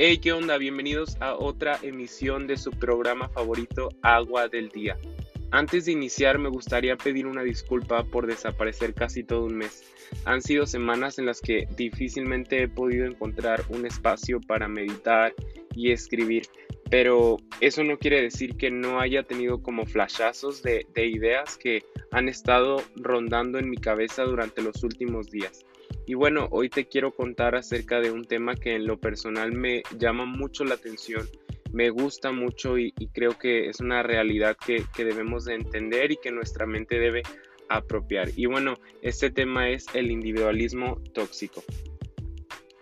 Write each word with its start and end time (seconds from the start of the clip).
Hey, 0.00 0.18
¿qué 0.18 0.32
onda? 0.32 0.58
Bienvenidos 0.58 1.16
a 1.18 1.34
otra 1.34 1.76
emisión 1.82 2.46
de 2.46 2.56
su 2.56 2.70
programa 2.70 3.28
favorito, 3.30 3.88
Agua 4.00 4.46
del 4.46 4.68
Día. 4.68 4.96
Antes 5.50 5.86
de 5.86 5.92
iniciar, 5.92 6.38
me 6.38 6.48
gustaría 6.48 6.96
pedir 6.96 7.26
una 7.26 7.42
disculpa 7.42 8.04
por 8.04 8.28
desaparecer 8.28 8.94
casi 8.94 9.24
todo 9.24 9.46
un 9.46 9.56
mes. 9.56 9.82
Han 10.24 10.40
sido 10.40 10.66
semanas 10.66 11.18
en 11.18 11.26
las 11.26 11.40
que 11.40 11.66
difícilmente 11.76 12.62
he 12.62 12.68
podido 12.68 13.06
encontrar 13.06 13.64
un 13.70 13.86
espacio 13.86 14.40
para 14.40 14.68
meditar 14.68 15.34
y 15.74 15.90
escribir, 15.90 16.46
pero 16.88 17.38
eso 17.60 17.82
no 17.82 17.98
quiere 17.98 18.22
decir 18.22 18.56
que 18.56 18.70
no 18.70 19.00
haya 19.00 19.24
tenido 19.24 19.64
como 19.64 19.84
flashazos 19.84 20.62
de, 20.62 20.86
de 20.94 21.06
ideas 21.06 21.58
que 21.58 21.82
han 22.12 22.28
estado 22.28 22.84
rondando 22.94 23.58
en 23.58 23.68
mi 23.68 23.78
cabeza 23.78 24.22
durante 24.22 24.62
los 24.62 24.84
últimos 24.84 25.28
días. 25.28 25.66
Y 26.06 26.14
bueno, 26.14 26.48
hoy 26.50 26.68
te 26.70 26.86
quiero 26.86 27.14
contar 27.14 27.54
acerca 27.54 28.00
de 28.00 28.10
un 28.10 28.24
tema 28.24 28.54
que 28.54 28.74
en 28.74 28.86
lo 28.86 28.98
personal 28.98 29.52
me 29.52 29.82
llama 29.98 30.24
mucho 30.24 30.64
la 30.64 30.74
atención, 30.74 31.28
me 31.72 31.90
gusta 31.90 32.32
mucho 32.32 32.78
y, 32.78 32.92
creo 33.12 33.38
que 33.38 33.68
es 33.68 33.80
una 33.80 34.02
realidad 34.02 34.56
que, 34.56 34.84
debemos 34.96 35.44
de 35.44 35.54
entender 35.54 36.12
y 36.12 36.16
que 36.16 36.30
nuestra 36.30 36.66
mente 36.66 36.98
debe 36.98 37.22
apropiar. 37.68 38.30
Y 38.36 38.46
bueno, 38.46 38.78
este 39.02 39.30
tema 39.30 39.68
es 39.70 39.86
el 39.94 40.10
individualismo 40.10 41.00
tóxico. 41.12 41.62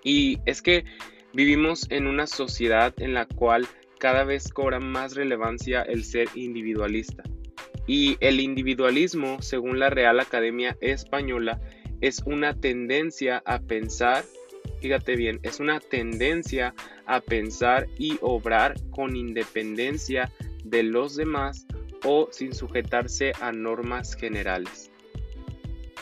Y 0.03 0.39
es 0.47 0.63
que 0.63 0.85
vivimos 1.33 1.87
en 1.91 2.07
una 2.07 2.27
sociedad 2.27 2.95
en 2.99 3.13
la 3.13 3.27
cual 3.27 3.67
cada 3.99 4.25
vez 4.25 4.53
cobra 4.53 4.79
más 4.79 5.17
relevancia 5.17 5.83
el 5.83 6.05
ser 6.05 6.29
individualista. 6.35 7.25
Y 7.89 8.17
el 8.21 8.41
individualismo, 8.41 9.43
según 9.43 9.79
la 9.79 9.91
Real 9.91 10.21
Academia 10.21 10.77
Española, 10.81 11.61
es 12.01 12.23
una 12.25 12.55
tendencia 12.55 13.43
a 13.47 13.61
pensar, 13.61 14.25
fíjate 14.81 15.17
bien, 15.17 15.41
es 15.43 15.61
una 15.61 15.81
tendencia 15.81 16.75
a 17.07 17.21
pensar 17.21 17.87
y 17.99 18.19
obrar 18.21 18.75
con 18.91 19.17
independencia 19.17 20.33
de 20.65 20.83
los 20.83 21.17
demás 21.17 21.67
o 22.05 22.29
sin 22.31 22.55
sujetarse 22.55 23.33
a 23.41 23.53
normas 23.53 24.15
generales. 24.15 24.91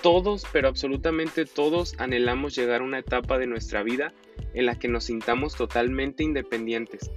Todos, 0.03 0.45
pero 0.53 0.69
absolutamente 0.69 1.47
todos, 1.47 1.95
anhelamos 1.99 2.55
llegar 2.55 2.83
a 2.83 2.85
una 2.85 2.99
etapa 2.99 3.39
de 3.39 3.47
nuestra 3.47 3.83
vida 3.83 4.13
en 4.53 4.67
la 4.67 4.79
que 4.79 4.89
nos 4.89 5.05
sintamos 5.05 5.55
totalmente 5.55 6.23
independientes, 6.23 7.11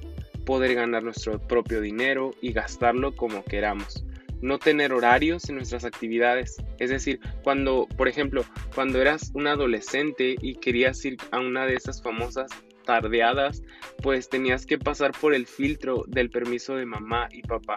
poder 0.45 0.75
ganar 0.75 1.03
nuestro 1.03 1.39
propio 1.39 1.81
dinero 1.81 2.31
y 2.41 2.53
gastarlo 2.53 3.15
como 3.15 3.43
queramos 3.43 4.06
no 4.41 4.59
tener 4.59 4.93
horarios 4.93 5.49
en 5.49 5.55
nuestras 5.55 5.85
actividades. 5.85 6.57
Es 6.79 6.89
decir, 6.89 7.19
cuando, 7.43 7.87
por 7.97 8.07
ejemplo, 8.07 8.45
cuando 8.73 9.01
eras 9.01 9.31
un 9.33 9.47
adolescente 9.47 10.35
y 10.41 10.55
querías 10.55 11.03
ir 11.05 11.17
a 11.31 11.39
una 11.39 11.65
de 11.65 11.75
esas 11.75 12.01
famosas 12.01 12.51
tardeadas, 12.85 13.61
pues 14.01 14.29
tenías 14.29 14.65
que 14.65 14.77
pasar 14.77 15.11
por 15.19 15.33
el 15.33 15.45
filtro 15.45 16.03
del 16.07 16.29
permiso 16.29 16.75
de 16.75 16.85
mamá 16.85 17.27
y 17.31 17.41
papá 17.41 17.75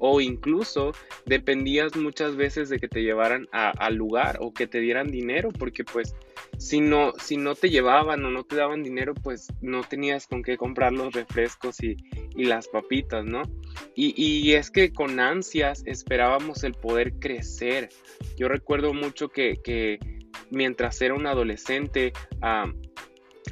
o 0.00 0.20
incluso 0.20 0.92
dependías 1.26 1.94
muchas 1.94 2.34
veces 2.34 2.68
de 2.68 2.78
que 2.78 2.88
te 2.88 3.02
llevaran 3.02 3.46
al 3.52 3.94
lugar 3.94 4.38
o 4.40 4.52
que 4.52 4.66
te 4.66 4.80
dieran 4.80 5.10
dinero 5.10 5.50
porque 5.50 5.84
pues 5.84 6.16
si 6.58 6.80
no, 6.80 7.12
si 7.18 7.36
no 7.36 7.54
te 7.54 7.68
llevaban 7.68 8.24
o 8.24 8.30
no 8.30 8.42
te 8.44 8.56
daban 8.56 8.82
dinero 8.82 9.14
pues 9.14 9.48
no 9.60 9.82
tenías 9.82 10.26
con 10.26 10.42
qué 10.42 10.56
comprar 10.56 10.92
los 10.92 11.12
refrescos 11.12 11.82
y, 11.82 11.96
las 12.34 12.68
papitas, 12.68 13.24
¿no? 13.26 13.42
Y, 13.94 14.52
es 14.52 14.70
que 14.70 14.92
con 14.94 15.20
ansias 15.20 15.82
esperábamos 15.84 16.64
el 16.64 16.72
poder 16.72 17.12
crecer. 17.14 17.90
Yo 18.38 18.48
recuerdo 18.48 18.94
mucho 18.94 19.28
que, 19.28 19.98
mientras 20.50 21.02
era 21.02 21.14
un 21.14 21.26
adolescente, 21.26 22.14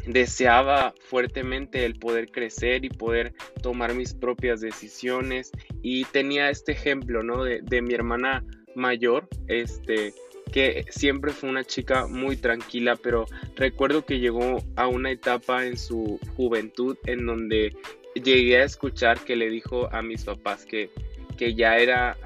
deseaba 0.08 0.94
fuertemente 1.00 1.84
el 1.84 1.98
poder 1.98 2.30
crecer 2.30 2.84
y 2.84 2.88
poder 2.88 3.34
tomar 3.62 3.94
mis 3.94 4.14
propias 4.14 4.60
decisiones 4.60 5.52
y 5.82 6.04
tenía 6.06 6.50
este 6.50 6.72
ejemplo, 6.72 7.22
¿no? 7.22 7.44
De, 7.44 7.82
mi 7.82 7.94
hermana 7.94 8.42
mayor, 8.74 9.28
este, 9.48 10.14
que 10.50 10.86
siempre 10.90 11.32
fue 11.32 11.50
una 11.50 11.62
chica 11.62 12.06
muy 12.06 12.36
tranquila, 12.36 12.96
pero 12.96 13.26
recuerdo 13.54 14.04
que 14.04 14.18
llegó 14.18 14.62
a 14.76 14.88
una 14.88 15.10
etapa 15.10 15.66
en 15.66 15.76
su 15.76 16.18
juventud 16.36 16.96
en 17.04 17.26
donde 17.26 17.76
llegué 18.14 18.62
a 18.62 18.64
escuchar 18.64 19.20
que 19.20 19.36
le 19.36 19.50
dijo 19.50 19.92
a 19.92 20.00
mis 20.02 20.24
papás 20.24 20.64
que, 20.64 20.90
que 21.36 21.54
ya 21.54 21.76
era 21.76 22.16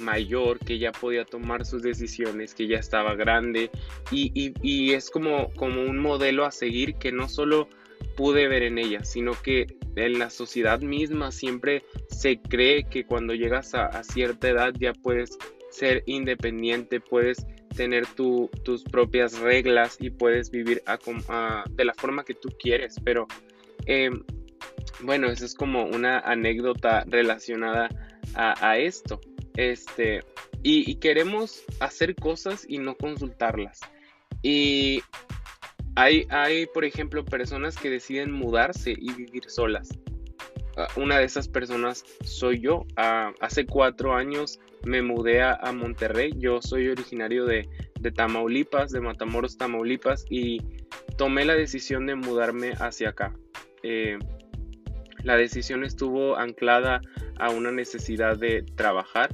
mayor, 0.00 0.58
que 0.58 0.78
ya 0.78 0.92
podía 0.92 1.24
tomar 1.24 1.64
sus 1.64 1.82
decisiones, 1.82 2.54
que 2.54 2.66
ya 2.66 2.78
estaba 2.78 3.14
grande 3.14 3.70
y, 4.10 4.92
es 4.92 5.10
como, 5.10 5.52
como 5.54 5.82
un 5.82 5.98
modelo 5.98 6.44
a 6.44 6.50
seguir 6.50 6.96
que 6.96 7.12
no 7.12 7.28
solo 7.28 7.68
pude 8.16 8.48
ver 8.48 8.62
en 8.62 8.78
ella, 8.78 9.04
sino 9.04 9.32
que 9.40 9.66
en 9.96 10.18
la 10.18 10.30
sociedad 10.30 10.80
misma 10.80 11.32
siempre 11.32 11.84
se 12.08 12.40
cree 12.40 12.84
que 12.84 13.04
cuando 13.04 13.34
llegas 13.34 13.74
a, 13.74 14.02
cierta 14.02 14.48
edad 14.48 14.74
ya 14.78 14.92
puedes 14.92 15.38
ser 15.70 16.02
independiente, 16.06 17.00
puedes 17.00 17.46
tener 17.76 18.06
tus 18.06 18.82
propias 18.90 19.38
reglas 19.38 19.96
y 20.00 20.10
puedes 20.10 20.50
vivir 20.50 20.82
de 21.70 21.84
la 21.84 21.94
forma 21.94 22.24
que 22.24 22.34
tú 22.34 22.48
quieres, 22.58 22.96
pero 23.04 23.26
em, 23.86 24.22
bueno, 25.02 25.28
eso 25.28 25.44
es 25.44 25.54
como 25.54 25.84
una 25.84 26.18
anécdota 26.20 27.04
relacionada 27.06 27.88
a 28.34 28.78
esto. 28.78 29.20
Este, 29.60 30.22
y, 30.62 30.94
queremos 30.94 31.62
hacer 31.80 32.14
cosas 32.14 32.64
y 32.66 32.78
no 32.78 32.96
consultarlas. 32.96 33.80
Y 34.40 35.02
hay, 35.96 36.26
hay, 36.30 36.64
por 36.64 36.86
ejemplo, 36.86 37.26
personas 37.26 37.76
que 37.76 37.90
deciden 37.90 38.32
mudarse 38.32 38.94
y 38.96 39.12
vivir 39.12 39.50
solas. 39.50 39.90
Ah, 40.78 40.88
una 40.96 41.18
de 41.18 41.24
esas 41.24 41.46
personas 41.46 42.06
soy 42.24 42.60
yo. 42.60 42.86
Ah, 42.96 43.34
hace 43.40 43.66
cuatro 43.66 44.14
años 44.14 44.58
me 44.86 45.02
mudé 45.02 45.42
a, 45.42 45.58
Monterrey. 45.74 46.32
Yo 46.38 46.62
soy 46.62 46.88
originario 46.88 47.44
de, 47.44 47.68
Tamaulipas, 48.14 48.90
de 48.92 49.02
Matamoros, 49.02 49.58
Tamaulipas, 49.58 50.24
y 50.30 50.62
tomé 51.18 51.44
la 51.44 51.54
decisión 51.54 52.06
de 52.06 52.14
mudarme 52.14 52.72
hacia 52.80 53.10
acá. 53.10 53.34
Eh, 53.82 54.16
la 55.22 55.36
decisión 55.36 55.84
estuvo 55.84 56.36
anclada 56.36 57.02
a 57.38 57.50
una 57.50 57.72
necesidad 57.72 58.38
de 58.38 58.62
trabajar. 58.62 59.30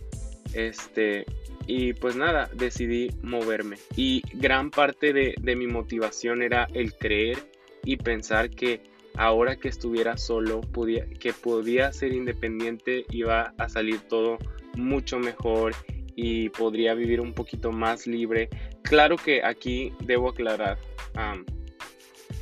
Este, 0.56 1.26
y 1.66 1.92
pues 1.92 2.16
nada, 2.16 2.48
decidí 2.54 3.10
moverme. 3.22 3.76
Y 3.94 4.22
gran 4.32 4.70
parte 4.70 5.12
de, 5.12 5.56
mi 5.56 5.66
motivación 5.66 6.40
era 6.40 6.66
el 6.72 6.94
creer 6.94 7.36
y 7.84 7.98
pensar 7.98 8.48
que 8.48 8.80
ahora 9.16 9.56
que 9.56 9.68
estuviera 9.68 10.16
solo, 10.16 10.62
podía, 10.62 11.06
que 11.20 11.34
podía 11.34 11.92
ser 11.92 12.14
independiente, 12.14 13.04
iba 13.10 13.52
a 13.58 13.68
salir 13.68 14.00
todo 14.08 14.38
mucho 14.76 15.18
mejor 15.18 15.74
y 16.14 16.48
podría 16.48 16.94
vivir 16.94 17.20
un 17.20 17.34
poquito 17.34 17.70
más 17.70 18.06
libre. 18.06 18.48
Claro 18.82 19.16
que 19.16 19.44
aquí 19.44 19.92
debo 20.00 20.30
aclarar 20.30 20.78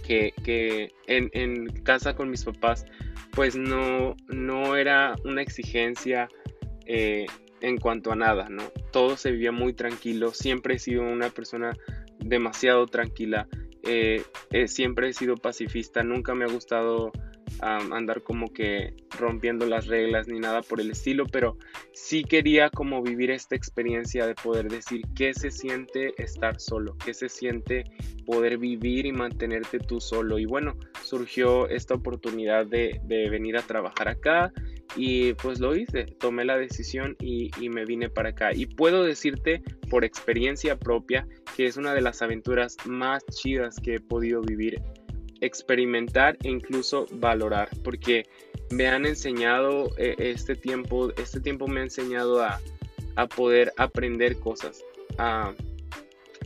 que, 0.06 0.92
en, 1.08 1.30
en, 1.32 1.66
casa 1.82 2.14
con 2.14 2.30
mis 2.30 2.44
papás 2.44 2.84
pues 3.32 3.56
no, 3.56 4.14
no 4.28 4.76
era 4.76 5.16
una 5.24 5.42
exigencia 5.42 6.28
eh, 6.86 7.26
en 7.64 7.78
cuanto 7.78 8.12
a 8.12 8.16
nada, 8.16 8.48
¿no? 8.48 8.62
Todo 8.92 9.16
se 9.16 9.30
vivía 9.30 9.52
muy 9.52 9.72
tranquilo, 9.72 10.32
siempre 10.32 10.74
he 10.74 10.78
sido 10.78 11.02
una 11.02 11.30
persona 11.30 11.72
demasiado 12.18 12.86
tranquila, 12.86 13.48
eh, 13.82 14.22
siempre 14.66 15.08
he 15.08 15.12
sido 15.12 15.36
pacifista, 15.36 16.02
nunca 16.02 16.34
me 16.34 16.44
ha 16.44 16.48
gustado 16.48 17.12
andar 17.60 18.22
como 18.22 18.52
que 18.52 18.94
rompiendo 19.18 19.66
las 19.66 19.86
reglas 19.86 20.28
ni 20.28 20.38
nada 20.38 20.62
por 20.62 20.80
el 20.80 20.90
estilo, 20.90 21.26
pero 21.26 21.56
sí 21.92 22.24
quería 22.24 22.68
como 22.68 23.02
vivir 23.02 23.30
esta 23.30 23.54
experiencia 23.54 24.26
de 24.26 24.34
poder 24.34 24.68
decir 24.68 25.02
qué 25.14 25.32
se 25.34 25.50
siente 25.50 26.14
estar 26.22 26.60
solo, 26.60 26.96
qué 27.04 27.14
se 27.14 27.28
siente 27.28 27.84
poder 28.26 28.58
vivir 28.58 29.06
y 29.06 29.12
mantenerte 29.12 29.78
tú 29.78 30.00
solo. 30.00 30.38
Y 30.38 30.46
bueno, 30.46 30.76
surgió 31.02 31.68
esta 31.68 31.94
oportunidad 31.94 32.66
de, 32.66 33.00
venir 33.06 33.56
a 33.56 33.62
trabajar 33.62 34.08
acá 34.08 34.52
y 34.96 35.34
pues 35.34 35.60
lo 35.60 35.74
hice, 35.74 36.04
tomé 36.04 36.44
la 36.44 36.56
decisión 36.56 37.16
y, 37.20 37.50
y, 37.60 37.68
me 37.68 37.84
vine 37.84 38.08
para 38.08 38.30
acá. 38.30 38.54
Y 38.54 38.66
puedo 38.66 39.02
decirte 39.02 39.62
por 39.90 40.04
experiencia 40.04 40.78
propia 40.78 41.26
que 41.56 41.66
es 41.66 41.76
una 41.76 41.94
de 41.94 42.00
las 42.00 42.22
aventuras 42.22 42.76
más 42.84 43.24
chidas 43.26 43.80
que 43.80 43.96
he 43.96 44.00
podido 44.00 44.40
vivir 44.42 44.80
experimentar 45.44 46.36
e 46.42 46.48
incluso 46.48 47.06
valorar, 47.12 47.68
porque 47.82 48.26
me 48.70 48.88
han 48.88 49.06
enseñado 49.06 49.90
eh, 49.98 50.14
este 50.18 50.56
tiempo, 50.56 51.12
este 51.16 51.40
tiempo 51.40 51.66
me 51.66 51.80
ha 51.80 51.84
enseñado 51.84 52.42
a, 52.42 52.60
poder 53.36 53.72
aprender 53.76 54.40
cosas. 54.40 54.82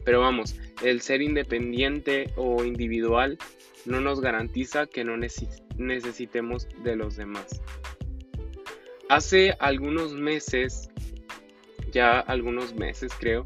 pero 0.05 0.21
vamos, 0.21 0.55
el 0.83 1.01
ser 1.01 1.23
independiente 1.23 2.31
o 2.37 2.63
individual 2.63 3.39
no 3.87 4.03
nos 4.03 4.21
garantiza 4.21 4.87
que 4.87 5.03
no 5.03 5.17
necesitemos 5.17 6.69
de 6.85 6.97
los 6.97 7.17
demás. 7.17 7.63
Hace 9.09 9.55
algunos 9.59 10.13
meses, 10.13 10.91
ya 11.93 12.21
algunos 12.21 12.75
meses 12.75 13.13
creo, 13.19 13.45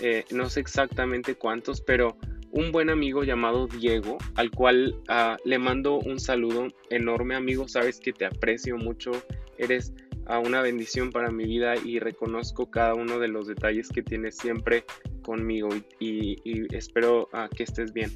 eh, 0.00 0.24
no 0.30 0.48
sé 0.50 0.60
exactamente 0.60 1.34
cuántos, 1.34 1.80
pero 1.80 2.16
un 2.50 2.72
buen 2.72 2.90
amigo 2.90 3.24
llamado 3.24 3.66
Diego, 3.66 4.18
al 4.34 4.50
cual 4.50 5.00
ah, 5.08 5.36
le 5.44 5.58
mando 5.58 5.98
un 5.98 6.18
saludo 6.18 6.68
enorme, 6.90 7.34
amigo. 7.34 7.68
Sabes 7.68 8.00
que 8.00 8.12
te 8.12 8.24
aprecio 8.24 8.76
mucho, 8.76 9.12
eres 9.58 9.92
ah, 10.26 10.38
una 10.38 10.62
bendición 10.62 11.10
para 11.10 11.30
mi 11.30 11.44
vida 11.44 11.74
y 11.76 11.98
reconozco 11.98 12.70
cada 12.70 12.94
uno 12.94 13.18
de 13.18 13.28
los 13.28 13.46
detalles 13.46 13.88
que 13.88 14.02
tienes 14.02 14.36
siempre 14.36 14.84
conmigo 15.22 15.68
y, 15.98 16.36
espero 16.74 17.28
ah, 17.32 17.48
que 17.54 17.64
estés 17.64 17.92
bien. 17.92 18.10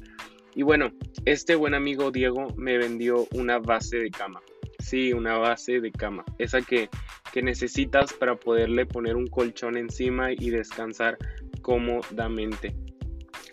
Y 0.55 0.63
bueno, 0.63 0.91
este 1.25 1.55
buen 1.55 1.73
amigo 1.73 2.11
Diego 2.11 2.47
me 2.55 2.77
vendió 2.77 3.27
una 3.33 3.59
base 3.59 3.97
de 3.97 4.11
cama. 4.11 4.41
Sí, 4.83 5.13
una 5.13 5.37
base 5.37 5.79
de 5.79 5.91
cama. 5.91 6.25
Esa 6.37 6.61
que, 6.61 6.89
que 7.31 7.41
necesitas 7.41 8.11
para 8.11 8.35
poderle 8.35 8.85
poner 8.85 9.15
un 9.15 9.27
colchón 9.27 9.77
encima 9.77 10.33
y 10.33 10.49
descansar 10.49 11.17
cómodamente 11.61 12.75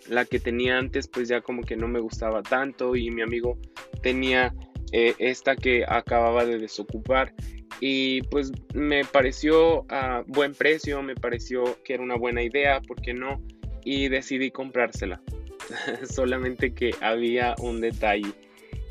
la 0.09 0.25
que 0.25 0.39
tenía 0.39 0.77
antes 0.77 1.07
pues 1.07 1.29
ya 1.29 1.39
como 1.39 1.61
que 1.61 1.77
no 1.77 1.87
me 1.87 2.01
gustaba 2.01 2.43
tanto 2.43 2.95
y 2.97 3.09
mi 3.11 3.21
amigo 3.21 3.57
tenía 4.01 4.53
eh, 4.91 5.15
esta 5.19 5.55
que 5.55 5.85
acababa 5.87 6.43
de 6.45 6.57
desocupar 6.57 7.33
y 7.79 8.21
pues 8.23 8.51
me 8.73 9.05
pareció 9.05 9.85
a 9.89 10.23
buen 10.27 10.53
precio, 10.53 11.01
me 11.01 11.15
pareció 11.15 11.81
que 11.83 11.93
era 11.93 12.03
una 12.03 12.17
buena 12.17 12.43
idea, 12.43 12.81
¿por 12.81 13.01
qué 13.01 13.13
no? 13.13 13.41
Y 13.83 14.09
decidí 14.09 14.51
comprársela. 14.51 15.21
Solamente 16.03 16.73
que 16.73 16.91
había 17.01 17.55
un 17.59 17.79
detalle 17.79 18.33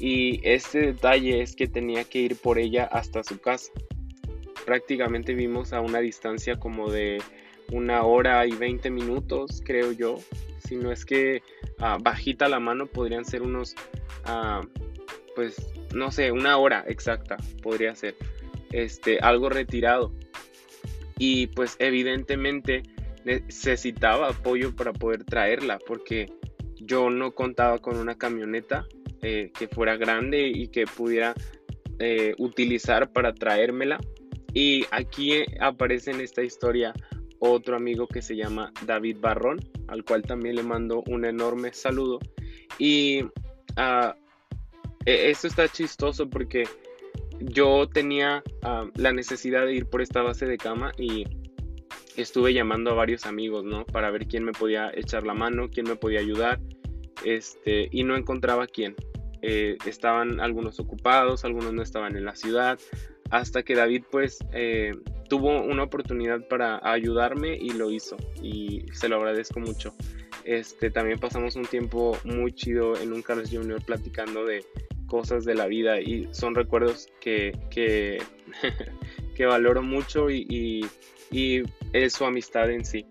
y 0.01 0.41
este 0.45 0.79
detalle 0.81 1.43
es 1.43 1.55
que 1.55 1.69
tenía 1.69 2.05
que 2.05 2.21
ir 2.21 2.37
por 2.37 2.59
ella 2.59 2.85
hasta 2.85 3.23
su 3.23 3.39
casa. 3.39 3.71
Prácticamente 4.65 5.35
vimos 5.35 5.75
a 5.75 5.83
una 5.83 6.01
distancia 6.01 6.59
como 6.59 6.91
de 6.91 7.23
una 7.71 8.03
hora 8.05 8.47
y 8.47 8.53
20 8.53 8.91
minutos, 8.91 9.63
creo 9.65 9.93
yo, 9.93 10.19
si 10.67 10.77
no 10.77 10.91
es 10.91 11.05
que 11.05 11.43
ah, 11.79 11.99
bajita 12.01 12.49
la 12.49 12.61
mano 12.61 12.87
podrían 12.87 13.27
ser 13.27 13.43
unos, 13.43 13.75
ah, 14.25 14.63
pues, 15.37 15.57
no 15.95 16.11
sé, 16.11 16.33
una 16.33 16.57
hora 16.57 16.83
exacta 16.89 17.37
podría 17.63 17.95
ser, 17.95 18.17
este, 18.73 19.19
algo 19.21 19.51
retirado. 19.51 20.13
Y 21.19 21.49
pues 21.49 21.77
evidentemente 21.79 22.85
necesitaba 23.25 24.31
apoyo 24.31 24.75
para 24.75 24.95
poder 24.95 25.25
traerla 25.25 25.79
porque 25.87 26.33
yo 26.77 27.11
no 27.11 27.33
contaba 27.33 27.79
con 27.79 27.99
una 27.99 28.17
camioneta 28.17 28.87
eh, 29.23 29.51
que 29.59 29.69
fuera 29.69 29.97
grande 29.97 30.49
y 30.49 30.69
que 30.69 30.87
pudiera 30.87 31.35
eh, 31.99 32.35
utilizar 32.39 33.13
para 33.13 33.35
traérmela. 33.35 33.99
Y 34.53 34.85
aquí 34.91 35.45
aparece 35.61 36.11
en 36.11 36.21
esta 36.21 36.43
historia 36.43 36.93
otro 37.39 37.77
amigo 37.77 38.07
que 38.07 38.23
se 38.23 38.37
llama 38.37 38.73
David 38.87 39.19
Barrón, 39.21 39.61
al 39.89 40.05
cual 40.05 40.23
también 40.23 40.57
le 40.57 40.63
mando 40.63 41.03
un 41.07 41.25
enorme 41.25 41.73
saludo. 41.73 42.19
Y 42.79 43.23
uh, 43.23 44.13
esto 45.05 45.47
está 45.47 45.69
chistoso 45.69 46.29
porque 46.29 46.65
yo 47.41 47.89
tenía 47.89 48.43
ah, 48.63 48.89
la 48.97 49.13
necesidad 49.13 49.67
de 49.67 49.75
ir 49.75 49.87
por 49.87 50.03
esta 50.03 50.23
base 50.23 50.47
de 50.47 50.59
cama 50.59 50.93
y 50.99 51.25
estuve 52.17 52.53
llamando 52.53 52.91
a 52.91 52.95
varios 52.95 53.27
amigos, 53.27 53.65
¿no? 53.65 53.87
Para 53.87 54.11
ver 54.11 54.27
quién 54.27 54.45
me 54.45 54.53
podía 54.53 54.91
echar 54.95 55.25
la 55.27 55.35
mano, 55.35 55.71
quién 55.71 55.89
me 55.89 55.97
podía 55.97 56.21
ayudar, 56.21 56.61
este, 57.25 57.89
y 57.91 58.05
no 58.05 58.17
encontraba 58.17 58.67
quién. 58.67 58.95
Eh, 59.43 59.79
estaban 59.87 60.41
algunos 60.41 60.81
ocupados, 60.81 61.45
algunos 61.45 61.73
no 61.73 61.83
estaban 61.83 62.17
en 62.17 62.25
la 62.25 62.37
ciudad, 62.37 62.79
hasta 63.31 63.63
que 63.63 63.75
David 63.75 64.05
pues 64.11 64.39
eh, 64.53 64.93
tuvo 65.29 65.63
una 65.63 65.85
oportunidad 65.85 66.47
para 66.49 66.81
ayudarme 66.83 67.57
y 67.57 67.71
lo 67.71 67.91
hizo 67.91 68.17
y 68.43 68.85
se 68.93 69.09
lo 69.09 69.17
agradezco 69.17 69.61
mucho. 69.61 69.95
Este, 70.45 70.91
también 70.91 71.19
pasamos 71.19 71.57
un 71.57 71.65
tiempo 71.65 72.17
muy 72.25 72.53
chido 72.53 72.97
en 72.97 73.13
un 73.13 73.23
Carlos 73.23 73.51
Junior 73.51 73.83
platicando 73.85 74.45
de 74.45 74.65
cosas 75.07 75.45
de 75.45 75.55
la 75.55 75.67
vida 75.67 76.01
y 76.01 76.29
son 76.33 76.55
recuerdos 76.55 77.09
que, 77.21 77.59
que, 77.71 78.23
valoro 79.47 79.83
mucho 79.83 80.29
y, 80.29 80.87
y, 81.31 81.63
es 81.93 82.13
su 82.13 82.25
amistad 82.25 82.71
en 82.71 82.85
sí. 82.85 83.07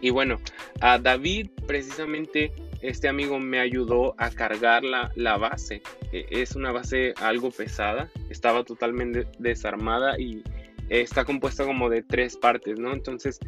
Y 0.00 0.10
bueno, 0.10 0.38
a 0.80 0.98
David 0.98 1.48
precisamente 1.66 2.52
este 2.82 3.08
amigo 3.08 3.38
me 3.38 3.60
ayudó 3.60 4.14
a 4.18 4.30
cargar 4.30 4.82
la, 4.84 5.36
base. 5.36 5.82
Es 6.12 6.56
una 6.56 6.72
base 6.72 7.14
algo 7.20 7.50
pesada, 7.50 8.10
estaba 8.28 8.64
totalmente 8.64 9.26
desarmada 9.38 10.18
y 10.18 10.42
está 10.88 11.24
compuesta 11.24 11.64
como 11.64 11.88
de 11.88 12.02
tres 12.02 12.36
partes, 12.36 12.78
¿no? 12.78 12.92
Entonces 12.92 13.38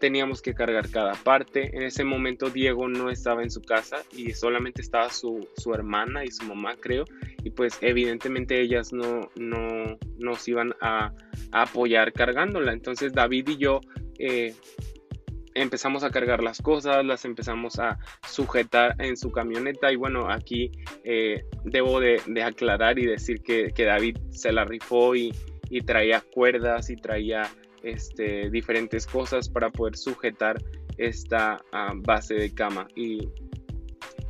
teníamos 0.00 0.42
que 0.42 0.54
cargar 0.54 0.90
cada 0.90 1.14
parte. 1.14 1.74
En 1.74 1.82
ese 1.82 2.04
momento 2.04 2.50
Diego 2.50 2.88
no 2.88 3.10
estaba 3.10 3.42
en 3.42 3.50
su 3.50 3.62
casa 3.62 4.02
y 4.14 4.32
solamente 4.32 4.82
estaba 4.82 5.08
su, 5.10 5.46
hermana 5.72 6.24
y 6.24 6.30
su 6.32 6.44
mamá, 6.44 6.76
creo. 6.78 7.04
Y 7.44 7.50
pues 7.50 7.78
evidentemente 7.80 8.60
ellas 8.60 8.92
no, 8.92 9.30
no 9.36 9.98
nos 10.18 10.46
iban 10.48 10.74
a, 10.80 11.12
apoyar 11.52 12.12
cargándola. 12.12 12.72
Entonces 12.72 13.12
David 13.12 13.48
y 13.48 13.56
yo... 13.56 13.80
Eh, 14.18 14.54
empezamos 15.54 16.04
a 16.04 16.10
cargar 16.10 16.42
las 16.42 16.60
cosas, 16.62 17.04
las 17.04 17.24
empezamos 17.24 17.78
a 17.78 17.98
sujetar 18.28 18.94
en 18.98 19.16
su 19.16 19.30
camioneta 19.32 19.92
y 19.92 19.96
bueno, 19.96 20.30
aquí 20.30 20.70
eh, 21.04 21.44
debo 21.64 22.00
de, 22.00 22.20
aclarar 22.42 22.98
y 22.98 23.06
decir 23.06 23.42
que, 23.42 23.72
que, 23.74 23.84
David 23.84 24.16
se 24.30 24.52
la 24.52 24.64
rifó 24.64 25.14
y, 25.14 25.32
y 25.68 25.80
traía 25.82 26.22
cuerdas 26.32 26.90
y 26.90 26.96
traía 26.96 27.50
este, 27.82 28.50
diferentes 28.50 29.06
cosas 29.06 29.48
para 29.48 29.70
poder 29.70 29.96
sujetar 29.96 30.62
esta 30.98 31.64
ah, 31.72 31.92
base 31.94 32.34
de 32.34 32.52
cama 32.52 32.88
y, 32.94 33.28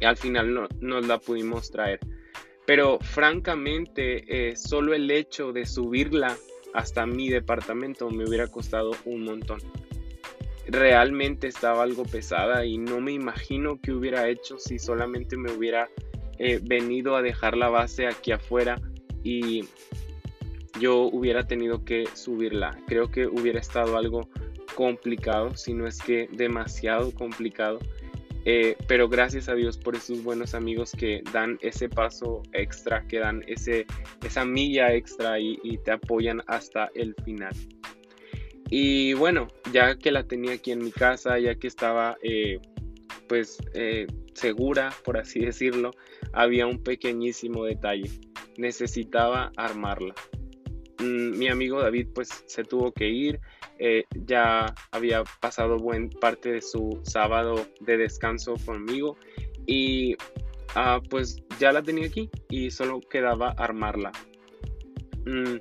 al 0.02 0.16
final 0.16 0.54
no, 0.54 0.68
nos 0.80 1.06
la 1.06 1.18
pudimos 1.18 1.70
traer. 1.70 2.00
Pero 2.66 2.98
francamente, 3.00 4.50
eh, 4.50 4.56
solo 4.56 4.94
el 4.94 5.10
hecho 5.10 5.52
de 5.52 5.66
subirla 5.66 6.36
hasta 6.72 7.04
mi 7.04 7.28
departamento 7.28 8.08
me 8.10 8.24
hubiera 8.24 8.46
costado 8.46 8.92
un 9.04 9.24
montón. 9.24 9.60
Realmente 10.70 11.48
estaba 11.48 11.82
algo 11.82 12.04
pesada 12.04 12.64
y 12.64 12.78
no 12.78 13.00
me 13.00 13.12
imagino 13.12 13.80
qué 13.80 13.92
hubiera 13.92 14.28
hecho 14.28 14.56
si 14.58 14.78
solamente 14.78 15.36
me 15.36 15.50
hubiera 15.50 15.88
eh, 16.38 16.60
venido 16.62 17.16
a 17.16 17.22
dejar 17.22 17.56
la 17.56 17.68
base 17.68 18.06
aquí 18.06 18.30
afuera 18.30 18.80
y 19.24 19.64
yo 20.78 21.02
hubiera 21.02 21.46
tenido 21.46 21.84
que 21.84 22.06
subirla. 22.14 22.78
Creo 22.86 23.10
que 23.10 23.26
hubiera 23.26 23.58
estado 23.58 23.96
algo 23.96 24.28
complicado, 24.74 25.56
si 25.56 25.74
no 25.74 25.86
es 25.86 25.98
que 25.98 26.28
demasiado 26.32 27.12
complicado. 27.12 27.80
Eh, 28.46 28.76
pero 28.86 29.08
gracias 29.08 29.48
a 29.48 29.54
Dios 29.54 29.76
por 29.76 29.96
esos 29.96 30.22
buenos 30.22 30.54
amigos 30.54 30.92
que 30.92 31.22
dan 31.32 31.58
ese 31.60 31.88
paso 31.88 32.42
extra, 32.52 33.06
que 33.06 33.18
dan 33.18 33.44
ese, 33.46 33.86
esa 34.24 34.44
milla 34.44 34.94
extra 34.94 35.38
y, 35.38 35.58
te 35.84 35.92
apoyan 35.92 36.42
hasta 36.46 36.90
el 36.94 37.14
final. 37.24 37.52
Y 38.70 39.14
bueno, 39.14 39.48
ya 39.72 39.96
que 39.96 40.12
la 40.12 40.22
tenía 40.22 40.52
aquí 40.52 40.70
en 40.70 40.84
mi 40.84 40.92
casa, 40.92 41.38
ya 41.38 41.56
que 41.56 41.66
estaba 41.66 42.16
eh, 42.22 42.60
pues 43.28 43.58
eh, 43.74 44.06
segura, 44.34 44.92
por 45.04 45.18
así 45.18 45.40
decirlo, 45.40 45.90
había 46.32 46.66
un 46.66 46.82
pequeñísimo 46.82 47.64
detalle. 47.64 48.10
Necesitaba 48.56 49.52
armarla. 49.56 50.14
Mm, 51.00 51.38
mi 51.38 51.48
amigo 51.48 51.80
David 51.80 52.08
pues 52.14 52.44
se 52.46 52.62
tuvo 52.62 52.92
que 52.92 53.08
ir, 53.08 53.40
eh, 53.78 54.04
ya 54.26 54.74
había 54.90 55.24
pasado 55.40 55.78
buen 55.78 56.10
parte 56.10 56.52
de 56.52 56.60
su 56.60 57.00
sábado 57.04 57.66
de 57.80 57.96
descanso 57.96 58.54
conmigo 58.66 59.16
y 59.66 60.16
ah, 60.74 61.00
pues 61.08 61.42
ya 61.58 61.72
la 61.72 61.82
tenía 61.82 62.06
aquí 62.06 62.28
y 62.50 62.70
solo 62.70 63.00
quedaba 63.00 63.50
armarla. 63.52 64.12
Mm, 65.24 65.56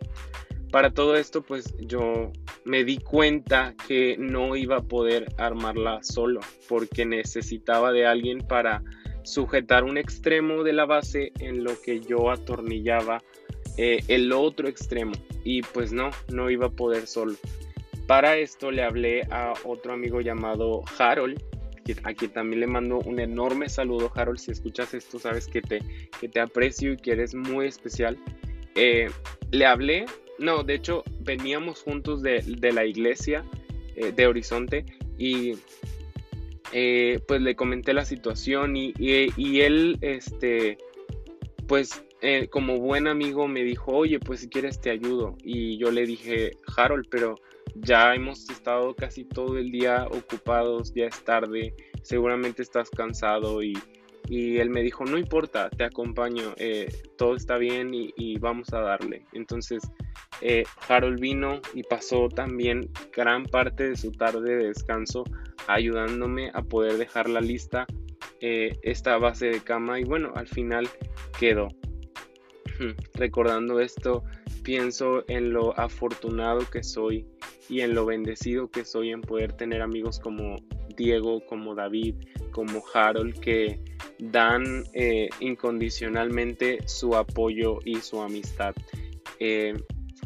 para 0.72 0.92
todo 0.92 1.16
esto 1.16 1.42
pues 1.42 1.74
yo 1.78 2.34
me 2.66 2.84
di 2.84 2.98
cuenta 2.98 3.75
que 3.88 4.16
no 4.18 4.56
iba 4.56 4.78
a 4.78 4.82
poder 4.82 5.28
armarla 5.38 6.04
solo 6.04 6.42
porque 6.68 7.06
necesitaba 7.06 7.92
de 7.92 8.06
alguien 8.06 8.39
para 8.39 8.84
sujetar 9.24 9.84
un 9.84 9.98
extremo 9.98 10.63
de 10.63 10.74
la 10.74 10.86
base 10.86 11.32
en 11.39 11.63
lo 11.63 11.80
que 11.82 12.00
yo 12.00 12.32
atornillaba 12.32 13.22
eh, 13.78 14.04
el 14.08 14.32
otro 14.34 14.68
extremo 14.68 15.13
y 15.44 15.62
pues 15.62 15.92
no, 15.92 16.10
no 16.30 16.50
iba 16.50 16.68
a 16.68 16.72
poder 16.72 17.08
solo. 17.08 17.36
Para 18.08 18.38
esto 18.38 18.72
le 18.72 18.84
hablé 18.84 19.22
a 19.30 19.54
otro 19.63 19.94
amigo 19.94 20.20
llamado 20.20 20.84
Harold, 20.98 21.42
que 21.86 21.96
aquí 22.04 22.28
también 22.28 22.62
le 22.62 22.68
mando 22.68 23.00
un 23.00 23.20
enorme 23.20 23.70
saludo, 23.70 24.12
Harold, 24.13 24.39
si 24.39 24.51
escuchas 24.51 24.94
esto 24.94 25.20
sabes 25.20 25.48
que 25.48 25.62
te, 25.62 25.80
que 26.20 26.28
te 26.28 26.39
aprecio 26.39 26.94
y 26.94 26.98
que 26.98 27.12
eres 27.12 27.36
muy 27.36 27.68
especial. 27.68 28.18
Eh, 28.75 29.10
le 29.51 29.66
hablé, 29.66 30.06
no, 30.39 30.63
de 30.63 30.75
hecho 30.75 31.03
veníamos 31.19 31.81
juntos 31.81 32.22
de, 32.22 32.43
la 32.74 32.86
iglesia 32.86 33.43
eh, 33.96 34.12
de 34.12 34.27
Horizonte 34.27 34.86
y 35.17 35.53
pues 37.27 37.41
le 37.41 37.55
comenté 37.55 37.93
la 37.93 38.05
situación 38.05 38.77
y, 38.77 38.93
y, 39.00 39.34
y 39.36 39.62
él, 39.62 39.98
este, 40.01 40.77
pues 41.67 42.03
eh, 42.22 42.50
como 42.50 42.79
buen 42.79 43.08
amigo 43.08 43.48
me 43.48 43.63
dijo, 43.63 43.93
oye, 43.93 44.19
pues 44.19 44.41
si 44.41 44.50
quieres 44.50 44.81
te 44.81 44.89
ayudo. 44.89 45.38
Y 45.43 45.77
yo 45.77 45.91
le 45.91 46.05
dije, 46.05 46.51
Harold, 46.75 47.08
pero 47.10 47.36
ya 47.75 48.13
hemos 48.13 48.50
estado 48.50 48.93
casi 48.96 49.24
todo 49.24 49.58
el 49.58 49.72
día 49.72 50.05
ocupados, 50.12 50.93
ya 50.93 51.05
es 51.05 51.24
tarde, 51.24 51.74
seguramente 52.03 52.62
estás 52.62 52.89
cansado 52.89 53.63
y, 53.63 53.77
él 54.29 54.69
me 54.69 54.83
dijo, 54.83 55.05
no 55.05 55.17
importa, 55.17 55.69
te 55.69 55.83
acompaño, 55.83 56.53
eh, 56.57 56.88
todo 57.17 57.36
está 57.36 57.57
bien 57.57 57.91
y, 57.93 58.38
vamos 58.38 58.71
a 58.74 58.79
darle. 58.79 59.25
Entonces, 59.33 59.81
eh, 60.41 60.63
Harold 60.88 61.19
vino 61.19 61.62
y 61.74 61.83
pasó 61.83 62.29
también 62.29 62.89
gran 63.12 63.45
parte 63.45 63.89
de 63.89 63.98
su 63.98 64.12
tarde 64.12 64.55
de 64.55 64.67
descanso 64.67 65.24
ayudándome 65.67 66.51
a 66.53 66.62
poder 66.62 66.98
dejar 66.98 67.27
la 67.27 67.41
lista 67.41 67.86
eh, 68.41 68.77
esta 68.83 69.17
base 69.17 69.48
de 69.48 69.62
cama 69.62 70.00
y 70.00 70.03
bueno, 70.03 70.31
al 70.36 70.48
final 70.48 70.88
quedó. 71.39 71.67
Recordando 73.15 73.81
esto, 73.81 74.24
pienso 74.63 75.25
en 75.27 75.51
lo 75.51 75.77
afortunado 75.77 76.62
que 76.71 76.83
soy 76.83 77.25
y 77.67 77.81
en 77.81 77.93
lo 77.93 78.05
bendecido 78.05 78.69
que 78.69 78.86
soy 78.86 79.12
en 79.12 79.21
poder 79.21 79.53
tener 79.53 79.81
amigos 79.81 80.19
como 80.19 80.55
Diego, 81.00 81.44
como 81.48 81.74
David, 81.74 82.15
como 82.51 82.84
Harold, 82.94 83.39
que 83.39 83.79
dan 84.20 84.84
eh, 84.94 85.29
incondicionalmente 85.39 86.88
su 86.88 87.15
apoyo 87.15 87.79
y 87.84 87.96
su 88.01 88.22
amistad. 88.22 88.75
Eh, 89.39 89.74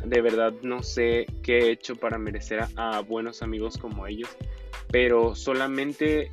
de 0.04 0.22
verdad 0.22 0.54
no 0.64 0.84
sé 0.84 1.28
qué 1.44 1.60
he 1.60 1.72
hecho 1.72 1.96
para 1.96 2.18
merecer 2.18 2.66
a, 2.76 3.00
buenos 3.00 3.42
amigos 3.42 3.78
como 3.78 4.06
ellos, 4.08 4.30
pero 4.92 5.36
solamente 5.36 6.32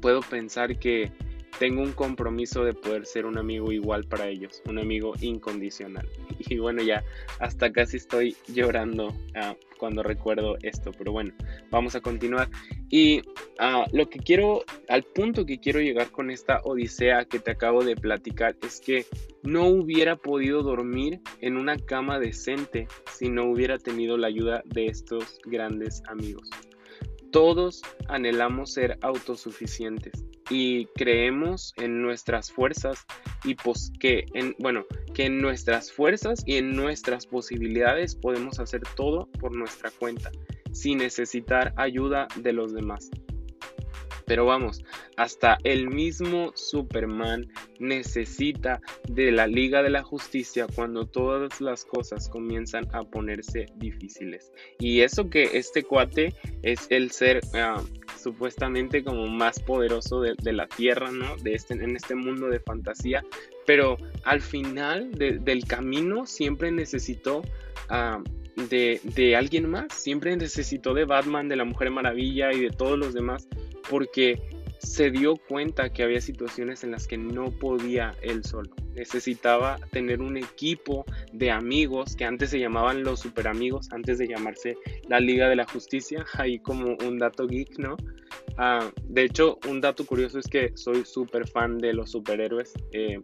puedo 0.00 0.20
pensar 0.20 0.78
que 0.78 1.10
tengo 1.58 1.82
un 1.82 1.92
compromiso 1.92 2.64
de 2.64 2.74
poder 2.74 3.06
ser 3.06 3.26
un 3.26 3.38
amigo 3.38 3.72
igual 3.72 4.04
para 4.04 4.28
ellos, 4.28 4.62
un 4.68 4.78
amigo 4.78 5.14
incondicional. 5.20 6.08
Y 6.48 6.58
bueno, 6.58 6.82
ya 6.82 7.02
hasta 7.40 7.72
casi 7.72 7.96
estoy 7.96 8.36
llorando 8.46 9.12
ah, 9.34 9.56
cuando 9.78 10.02
recuerdo 10.02 10.56
esto, 10.62 10.92
pero 10.96 11.10
bueno, 11.12 11.32
vamos 11.70 11.96
a 11.96 12.00
continuar. 12.00 12.48
Y 12.88 13.22
ah, 13.58 13.86
lo 13.92 14.08
que 14.08 14.20
quiero, 14.20 14.64
al 14.88 15.02
punto 15.02 15.44
que 15.44 15.58
quiero 15.58 15.80
llegar 15.80 16.10
con 16.10 16.30
esta 16.30 16.60
odisea 16.62 17.24
que 17.24 17.40
te 17.40 17.50
acabo 17.50 17.82
de 17.84 17.96
platicar, 17.96 18.56
es 18.62 18.80
que 18.80 19.06
no 19.42 19.66
hubiera 19.66 20.16
podido 20.16 20.62
dormir 20.62 21.20
en 21.40 21.56
una 21.56 21.76
cama 21.78 22.20
decente 22.20 22.86
si 23.12 23.28
no 23.28 23.50
hubiera 23.50 23.78
tenido 23.78 24.16
la 24.16 24.28
ayuda 24.28 24.62
de 24.66 24.86
estos 24.86 25.38
grandes 25.44 26.02
amigos. 26.06 26.48
Todos 27.32 27.82
anhelamos 28.08 28.72
ser 28.72 28.98
autosuficientes 29.02 30.25
y 30.50 30.86
creemos 30.94 31.74
en 31.76 32.02
nuestras 32.02 32.50
fuerzas 32.52 33.04
y 33.44 33.54
pues 33.54 33.92
que 33.98 34.26
en 34.34 34.54
bueno, 34.58 34.84
que 35.14 35.26
en 35.26 35.40
nuestras 35.40 35.92
fuerzas 35.92 36.42
y 36.46 36.56
en 36.56 36.74
nuestras 36.76 37.26
posibilidades 37.26 38.14
podemos 38.14 38.60
hacer 38.60 38.82
todo 38.94 39.28
por 39.40 39.56
nuestra 39.56 39.90
cuenta 39.90 40.30
sin 40.72 40.98
necesitar 40.98 41.72
ayuda 41.76 42.28
de 42.36 42.52
los 42.52 42.74
demás. 42.74 43.10
Pero 44.26 44.44
vamos, 44.44 44.84
hasta 45.16 45.56
el 45.62 45.88
mismo 45.88 46.50
Superman 46.54 47.48
necesita 47.78 48.80
de 49.08 49.30
la 49.30 49.46
Liga 49.46 49.84
de 49.84 49.90
la 49.90 50.02
Justicia 50.02 50.66
cuando 50.74 51.06
todas 51.06 51.60
las 51.60 51.84
cosas 51.84 52.28
comienzan 52.28 52.88
a 52.92 53.04
ponerse 53.04 53.66
difíciles. 53.76 54.50
Y 54.80 55.02
eso 55.02 55.30
que 55.30 55.44
este 55.56 55.84
cuate 55.84 56.34
es 56.62 56.88
el 56.90 57.12
ser 57.12 57.40
ah, 57.54 57.80
supuestamente 58.26 59.04
como 59.04 59.28
más 59.28 59.60
poderoso 59.60 60.20
de, 60.20 60.52
la 60.52 60.66
Tierra, 60.66 61.12
¿no? 61.12 61.36
De 61.36 61.54
este, 61.54 61.74
en 61.74 61.94
este 61.94 62.16
mundo 62.16 62.48
de 62.48 62.58
fantasía. 62.58 63.24
Pero 63.66 63.96
al 64.24 64.40
final 64.40 65.12
del 65.12 65.64
camino 65.64 66.26
siempre 66.26 66.72
necesitó... 66.72 67.42
Ah, 67.88 68.20
de, 68.70 69.00
de, 69.04 69.36
alguien 69.36 69.68
más. 69.68 69.92
Siempre 69.92 70.34
necesitó 70.34 70.94
de 70.94 71.04
Batman, 71.04 71.46
de 71.46 71.56
la 71.56 71.64
Mujer 71.64 71.90
Maravilla 71.90 72.54
y 72.54 72.60
de 72.60 72.70
todos 72.70 72.98
los 72.98 73.12
demás 73.12 73.46
porque 73.88 74.40
se 74.78 75.10
dio 75.10 75.36
cuenta 75.36 75.92
que 75.92 76.02
había 76.02 76.20
situaciones 76.20 76.84
en 76.84 76.90
las 76.90 77.06
que 77.06 77.18
no 77.18 77.50
podía 77.50 78.14
él 78.22 78.44
solo. 78.44 78.70
Necesitaba 78.94 79.78
tener 79.90 80.20
un 80.20 80.36
equipo 80.36 81.04
de 81.32 81.50
amigos 81.50 82.16
que 82.16 82.24
antes 82.24 82.50
se 82.50 82.58
llamaban 82.58 83.02
los 83.02 83.20
super 83.20 83.48
amigos, 83.48 83.88
antes 83.92 84.18
de 84.18 84.28
llamarse 84.28 84.76
la 85.08 85.20
Liga 85.20 85.48
de 85.48 85.56
la 85.56 85.66
Justicia, 85.66 86.24
ahí 86.34 86.58
como 86.58 86.96
un 87.06 87.18
dato 87.18 87.46
geek, 87.46 87.78
¿no? 87.78 87.96
Ah, 88.58 88.90
de 89.08 89.24
hecho, 89.24 89.58
un 89.68 89.80
dato 89.80 90.06
curioso 90.06 90.38
es 90.38 90.46
que 90.46 90.72
soy 90.76 91.04
súper 91.04 91.46
fan 91.46 91.78
de 91.78 91.92
los 91.92 92.10
superhéroes. 92.10 92.72
Eh, 92.92 93.20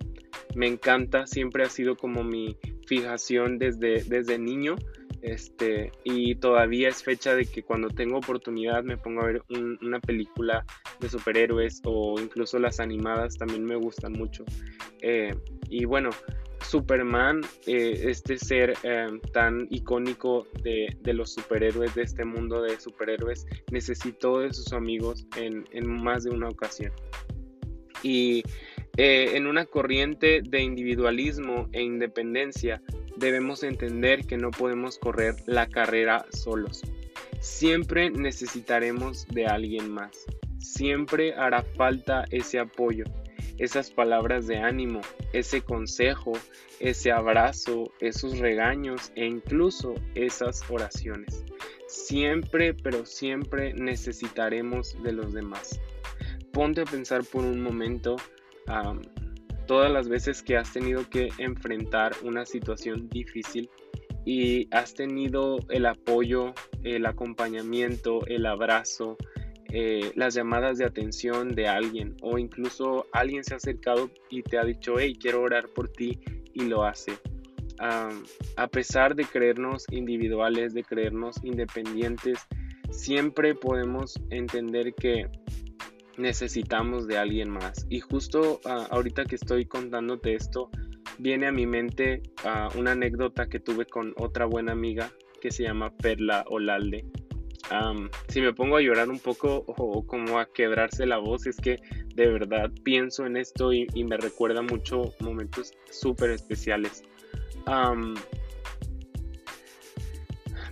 me 0.54 0.66
encanta, 0.66 1.26
siempre 1.26 1.64
ha 1.64 1.70
sido 1.70 1.96
como 1.96 2.22
mi 2.22 2.56
fijación 2.86 3.58
desde, 3.58 4.04
desde 4.04 4.38
niño. 4.38 4.76
Este, 5.22 5.92
y 6.02 6.34
todavía 6.34 6.88
es 6.88 7.02
fecha 7.02 7.34
de 7.36 7.46
que 7.46 7.62
cuando 7.62 7.88
tengo 7.88 8.18
oportunidad 8.18 8.82
me 8.82 8.96
pongo 8.96 9.22
a 9.22 9.26
ver 9.26 9.42
una 9.80 10.00
película 10.00 10.64
de 10.98 11.08
superhéroes 11.08 11.80
o 11.84 12.20
incluso 12.20 12.58
las 12.58 12.80
animadas 12.80 13.38
también 13.38 13.64
me 13.64 13.76
gustan 13.76 14.12
mucho. 14.12 14.44
Eh, 15.00 15.34
y 15.68 15.84
bueno, 15.84 16.10
Superman, 16.62 17.42
eh, 17.66 18.04
este 18.08 18.36
ser 18.36 18.74
eh, 18.82 19.06
tan 19.32 19.68
icónico 19.70 20.46
de, 20.62 20.96
los 21.04 21.34
superhéroes, 21.34 21.94
de 21.94 22.02
este 22.02 22.24
mundo 22.24 22.62
de 22.62 22.80
superhéroes, 22.80 23.46
necesitó 23.70 24.40
de 24.40 24.52
sus 24.52 24.72
amigos 24.72 25.26
en, 25.36 25.64
en 25.70 25.88
más 25.88 26.24
de 26.24 26.30
una 26.30 26.48
ocasión. 26.48 26.92
Y 28.02 28.42
en 28.96 29.46
una 29.46 29.64
corriente 29.64 30.42
de 30.42 30.60
individualismo 30.60 31.68
e 31.72 31.82
independencia, 31.82 32.82
debemos 33.16 33.62
entender 33.62 34.26
que 34.26 34.36
no 34.36 34.50
podemos 34.50 34.98
correr 34.98 35.34
la 35.46 35.66
carrera 35.66 36.26
solos. 36.30 36.82
Siempre 37.40 38.10
necesitaremos 38.10 39.26
de 39.28 39.46
alguien 39.46 39.90
más. 39.90 40.26
Siempre 40.58 41.34
hará 41.34 41.62
falta 41.62 42.24
ese 42.30 42.58
apoyo, 42.58 43.04
esas 43.58 43.90
palabras 43.90 44.46
de 44.46 44.58
ánimo, 44.58 45.00
ese 45.32 45.60
consejo, 45.60 46.32
ese 46.78 47.10
abrazo, 47.10 47.92
esos 48.00 48.38
regaños 48.38 49.12
e 49.16 49.26
incluso 49.26 49.94
esas 50.14 50.62
oraciones. 50.70 51.44
Siempre, 51.88 52.74
pero 52.74 53.04
siempre 53.06 53.72
necesitaremos 53.74 55.00
de 55.02 55.12
los 55.12 55.32
demás. 55.32 55.80
Ponte 56.52 56.82
a 56.82 56.84
pensar 56.84 57.24
por 57.24 57.44
un 57.44 57.60
momento 57.60 58.16
todas 59.66 59.90
las 59.90 60.08
veces 60.08 60.42
que 60.42 60.56
has 60.56 60.72
tenido 60.72 61.08
que 61.08 61.30
enfrentar 61.38 62.12
una 62.22 62.44
situación 62.44 63.08
difícil 63.08 63.70
y 64.24 64.68
has 64.70 64.94
tenido 64.94 65.58
el 65.68 65.86
apoyo, 65.86 66.54
el 66.84 67.06
acompañamiento, 67.06 68.24
el 68.26 68.46
abrazo, 68.46 69.16
eh, 69.74 70.12
las 70.16 70.34
llamadas 70.34 70.78
de 70.78 70.84
atención 70.84 71.54
de 71.54 71.66
alguien 71.66 72.14
o 72.20 72.38
incluso 72.38 73.06
alguien 73.12 73.42
se 73.42 73.54
ha 73.54 73.56
acercado 73.56 74.10
y 74.30 74.42
te 74.42 74.58
ha 74.58 74.64
dicho, 74.64 74.98
hey, 74.98 75.16
quiero 75.18 75.42
orar 75.42 75.68
por 75.68 75.88
ti 75.88 76.20
y 76.52 76.64
lo 76.64 76.84
hace. 76.84 77.12
a 77.78 78.68
pesar 78.68 79.16
de 79.16 79.24
creernos 79.24 79.86
individuales, 79.90 80.72
de 80.72 80.84
creernos 80.84 81.42
independientes, 81.42 82.38
siempre 82.90 83.56
podemos 83.56 84.20
entender 84.30 84.94
que 84.94 85.26
necesitamos 86.22 87.06
de 87.06 87.18
alguien 87.18 87.50
más. 87.50 87.86
Y 87.90 88.00
justo 88.00 88.60
ah, 88.64 88.86
ahorita 88.90 89.24
que 89.24 89.34
estoy 89.34 89.66
contándote 89.66 90.34
esto, 90.34 90.70
viene 91.18 91.48
a 91.48 91.52
mi 91.52 91.66
mente 91.66 92.22
ah, 92.44 92.68
una 92.76 92.92
anécdota 92.92 93.48
que 93.48 93.60
tuve 93.60 93.84
con 93.84 94.14
otra 94.16 94.46
buena 94.46 94.72
amiga 94.72 95.10
que 95.40 95.50
se 95.50 95.64
llama 95.64 95.94
Perla 95.96 96.44
Olalde. 96.48 97.04
si 98.28 98.40
me 98.40 98.52
pongo 98.52 98.76
a 98.76 98.80
llorar 98.80 99.08
un 99.10 99.18
poco 99.18 99.64
o 99.66 100.06
como 100.06 100.38
a 100.38 100.46
quebrarse 100.46 101.04
la 101.04 101.18
voz, 101.18 101.46
es 101.46 101.56
que 101.56 101.80
de 102.14 102.28
verdad 102.28 102.70
pienso 102.84 103.26
en 103.26 103.36
esto 103.36 103.72
y, 103.72 103.86
me 104.04 104.16
recuerda 104.16 104.62
mucho 104.62 105.12
momentos 105.20 105.72
súper 105.90 106.30
especiales. 106.30 107.02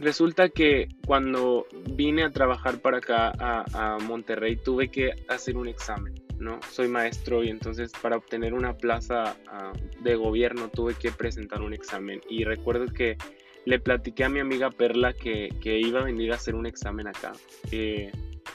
Resulta 0.00 0.48
que 0.48 0.88
cuando 1.06 1.66
vine 1.92 2.24
a 2.24 2.30
trabajar 2.30 2.80
para 2.80 2.98
acá 2.98 3.32
a, 3.38 3.98
Monterrey 4.00 4.56
tuve 4.56 4.88
que 4.88 5.10
hacer 5.28 5.58
un 5.58 5.68
examen, 5.68 6.14
¿no? 6.38 6.58
Soy 6.70 6.88
maestro 6.88 7.44
y 7.44 7.50
entonces 7.50 7.92
para 8.00 8.16
obtener 8.16 8.54
una 8.54 8.78
plaza 8.78 9.36
ah, 9.46 9.72
de 10.02 10.14
gobierno 10.14 10.70
tuve 10.70 10.94
que 10.94 11.12
presentar 11.12 11.60
un 11.60 11.74
examen. 11.74 12.22
Y 12.30 12.44
recuerdo 12.44 12.86
que 12.86 13.18
le 13.66 13.78
platiqué 13.78 14.24
a 14.24 14.30
mi 14.30 14.40
amiga 14.40 14.70
Perla 14.70 15.12
que, 15.12 15.50
iba 15.62 16.00
a 16.00 16.04
venir 16.04 16.32
a 16.32 16.36
hacer 16.36 16.54
un 16.54 16.64
examen 16.64 17.06
acá. 17.06 17.32
Eh, 17.70 18.10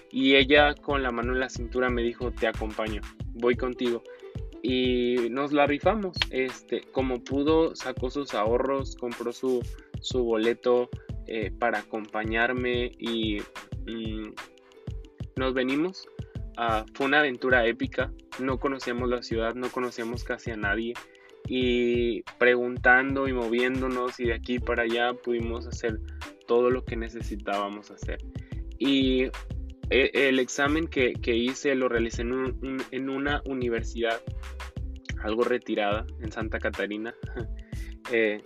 y 0.09 0.35
ella 0.35 0.73
con 0.73 1.03
la 1.03 1.11
mano 1.11 1.33
en 1.33 1.39
la 1.39 1.49
cintura 1.49 1.91
me 1.91 2.01
dijo, 2.01 2.31
te 2.31 2.47
acompaño, 2.47 3.01
voy 3.33 3.55
contigo. 3.55 4.01
Y 4.63 5.29
nos 5.29 5.53
la 5.53 5.67
rifamos. 5.67 6.17
Este, 6.31 6.81
como 6.91 7.23
pudo, 7.23 7.75
sacó 7.75 8.09
sus 8.09 8.33
ahorros, 8.33 8.95
compró 8.95 9.31
su, 9.31 9.61
su 10.01 10.23
boleto 10.23 10.89
eh, 11.27 11.51
para 11.51 11.79
acompañarme 11.79 12.91
y 12.99 13.39
mm, 13.85 14.33
nos 15.35 15.53
venimos. 15.53 16.07
Ah, 16.57 16.85
fue 16.93 17.07
una 17.07 17.19
aventura 17.19 17.65
épica, 17.65 18.11
no 18.39 18.59
conocíamos 18.59 19.09
la 19.09 19.21
ciudad, 19.21 19.55
no 19.55 19.69
conocíamos 19.69 20.23
casi 20.23 20.51
a 20.51 20.57
nadie 20.57 20.93
y 21.47 22.23
preguntando 22.39 23.27
y 23.27 23.33
moviéndonos 23.33 24.19
y 24.19 24.25
de 24.25 24.33
aquí 24.33 24.59
para 24.59 24.83
allá 24.83 25.13
pudimos 25.13 25.67
hacer 25.67 25.99
todo 26.47 26.69
lo 26.69 26.85
que 26.85 26.95
necesitábamos 26.95 27.91
hacer. 27.91 28.19
Y 28.79 29.25
e, 29.89 30.11
el 30.13 30.39
examen 30.39 30.87
que, 30.87 31.13
hice 31.25 31.75
lo 31.75 31.89
realicé 31.89 32.21
en, 32.21 33.09
una 33.09 33.41
universidad 33.45 34.21
algo 35.23 35.43
retirada 35.43 36.05
en 36.21 36.31
Santa 36.31 36.59
Catarina. 36.59 37.13
Eh, 38.11 38.39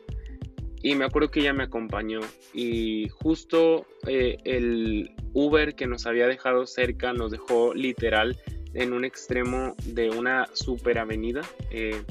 y 0.82 0.96
me 0.96 1.06
acuerdo 1.06 1.30
que 1.32 1.42
ella 1.42 1.54
me 1.54 1.64
acompañó 1.64 2.22
y 2.54 3.10
justo 3.10 3.86
eh, 4.08 4.38
el 4.46 5.12
Uber 5.34 5.76
que 5.76 5.88
nos 5.88 6.06
había 6.06 6.28
dejado 6.28 6.66
cerca 6.66 7.14
nos 7.14 7.32
dejó 7.32 7.74
literal 7.74 8.38
en 8.74 8.94
un 8.94 9.04
extremo 9.04 9.76
de 9.86 10.10
una 10.10 10.48
super 10.54 11.00
avenida. 11.00 11.42
Eh, 11.72 12.04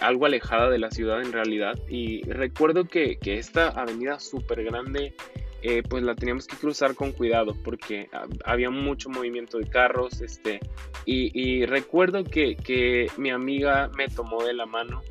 algo 0.00 0.24
alejada 0.24 0.70
de 0.70 0.78
la 0.78 0.90
ciudad 0.90 1.20
en 1.20 1.30
realidad 1.30 1.78
y 1.90 2.22
recuerdo 2.22 2.86
que, 2.86 3.18
que 3.18 3.36
esta 3.36 3.68
avenida 3.68 4.18
súper 4.18 4.64
grande 4.64 5.14
eh, 5.60 5.82
pues 5.82 6.04
la 6.04 6.14
teníamos 6.14 6.46
que 6.46 6.56
cruzar 6.56 6.94
con 6.94 7.10
cuidado 7.10 7.56
porque 7.64 8.08
había 8.44 8.70
mucho 8.70 9.10
movimiento 9.10 9.58
de 9.58 9.68
carros, 9.68 10.20
este, 10.20 10.60
y, 11.04 11.66
recuerdo 11.66 12.22
que, 12.22 13.10
mi 13.16 13.30
amiga 13.30 13.90
me 13.96 14.08
tomó 14.08 14.44
de 14.44 14.52
la 14.52 14.66
mano 14.66 15.02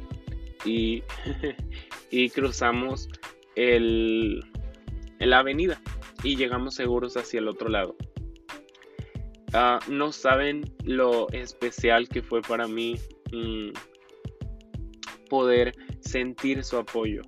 y, 0.65 2.29
cruzamos 2.29 3.09
el, 3.55 4.43
la 5.19 5.39
avenida 5.39 5.81
y 6.23 6.35
llegamos 6.35 6.75
seguros 6.75 7.17
hacia 7.17 7.39
el 7.39 7.47
otro 7.47 7.69
lado. 7.69 7.95
Ah, 9.53 9.79
no 9.87 10.11
saben 10.11 10.75
lo 10.83 11.29
especial 11.31 12.09
que 12.09 12.21
fue 12.21 12.41
para 12.41 12.67
mí 12.67 12.99
mm, 13.31 13.69
poder 15.29 15.73
sentir 16.01 16.63
su 16.63 16.77
apoyo, 16.77 17.21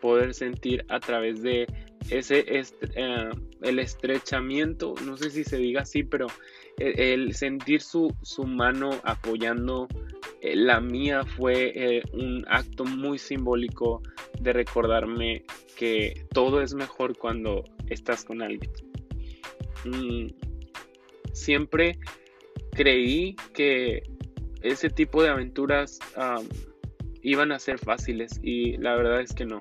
poder 0.00 0.34
sentir 0.34 0.84
a 0.88 1.00
través 1.00 1.42
de 1.42 1.66
ese 2.10 2.44
eh, 2.48 3.30
el 3.62 3.78
estrechamiento, 3.78 4.94
no 5.04 5.16
sé 5.16 5.30
si 5.30 5.44
se 5.44 5.56
diga 5.58 5.82
así, 5.82 6.02
pero 6.02 6.26
el, 6.78 7.34
sentir 7.34 7.82
su, 7.82 8.14
mano 8.46 8.90
apoyando 9.02 9.88
eh, 10.40 10.56
la 10.56 10.80
mía 10.80 11.24
fue 11.24 11.72
eh, 11.74 12.02
un 12.12 12.44
acto 12.48 12.84
muy 12.84 13.18
simbólico 13.18 14.02
de 14.40 14.52
recordarme 14.52 15.44
que 15.76 16.26
todo 16.32 16.62
es 16.62 16.74
mejor 16.74 17.16
cuando 17.16 17.64
estás 17.88 18.24
con 18.24 18.42
alguien. 18.42 18.70
Mm, 19.84 20.28
siempre 21.32 21.98
creí 22.72 23.36
que 23.52 24.02
ese 24.62 24.90
tipo 24.90 25.22
de 25.22 25.28
aventuras 25.28 26.00
iban 27.22 27.52
a 27.52 27.58
ser 27.58 27.78
fáciles 27.78 28.40
y 28.42 28.76
la 28.78 28.96
verdad 28.96 29.20
es 29.20 29.32
que 29.32 29.44
no 29.44 29.60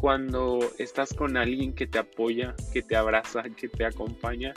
cuando 0.00 0.58
estás 0.78 1.14
con 1.14 1.36
alguien 1.36 1.74
que 1.74 1.86
te 1.86 2.00
apoya, 2.00 2.56
que 2.72 2.82
te 2.82 2.96
abraza, 2.96 3.44
que 3.56 3.68
te 3.68 3.84
acompaña, 3.84 4.52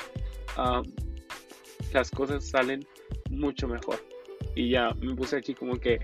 las 1.93 2.09
cosas 2.09 2.49
salen 2.49 2.83
mucho 3.29 3.67
mejor. 3.67 4.04
Y 4.55 4.69
ya 4.69 4.93
me 5.01 5.15
puse 5.15 5.37
aquí 5.37 5.53
como 5.53 5.79
que 5.79 5.99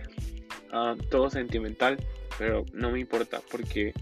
todo 1.10 1.30
sentimental, 1.30 1.98
pero 2.38 2.66
no 2.74 2.92
me 2.92 3.00
importa 3.00 3.42
porque 3.50 3.94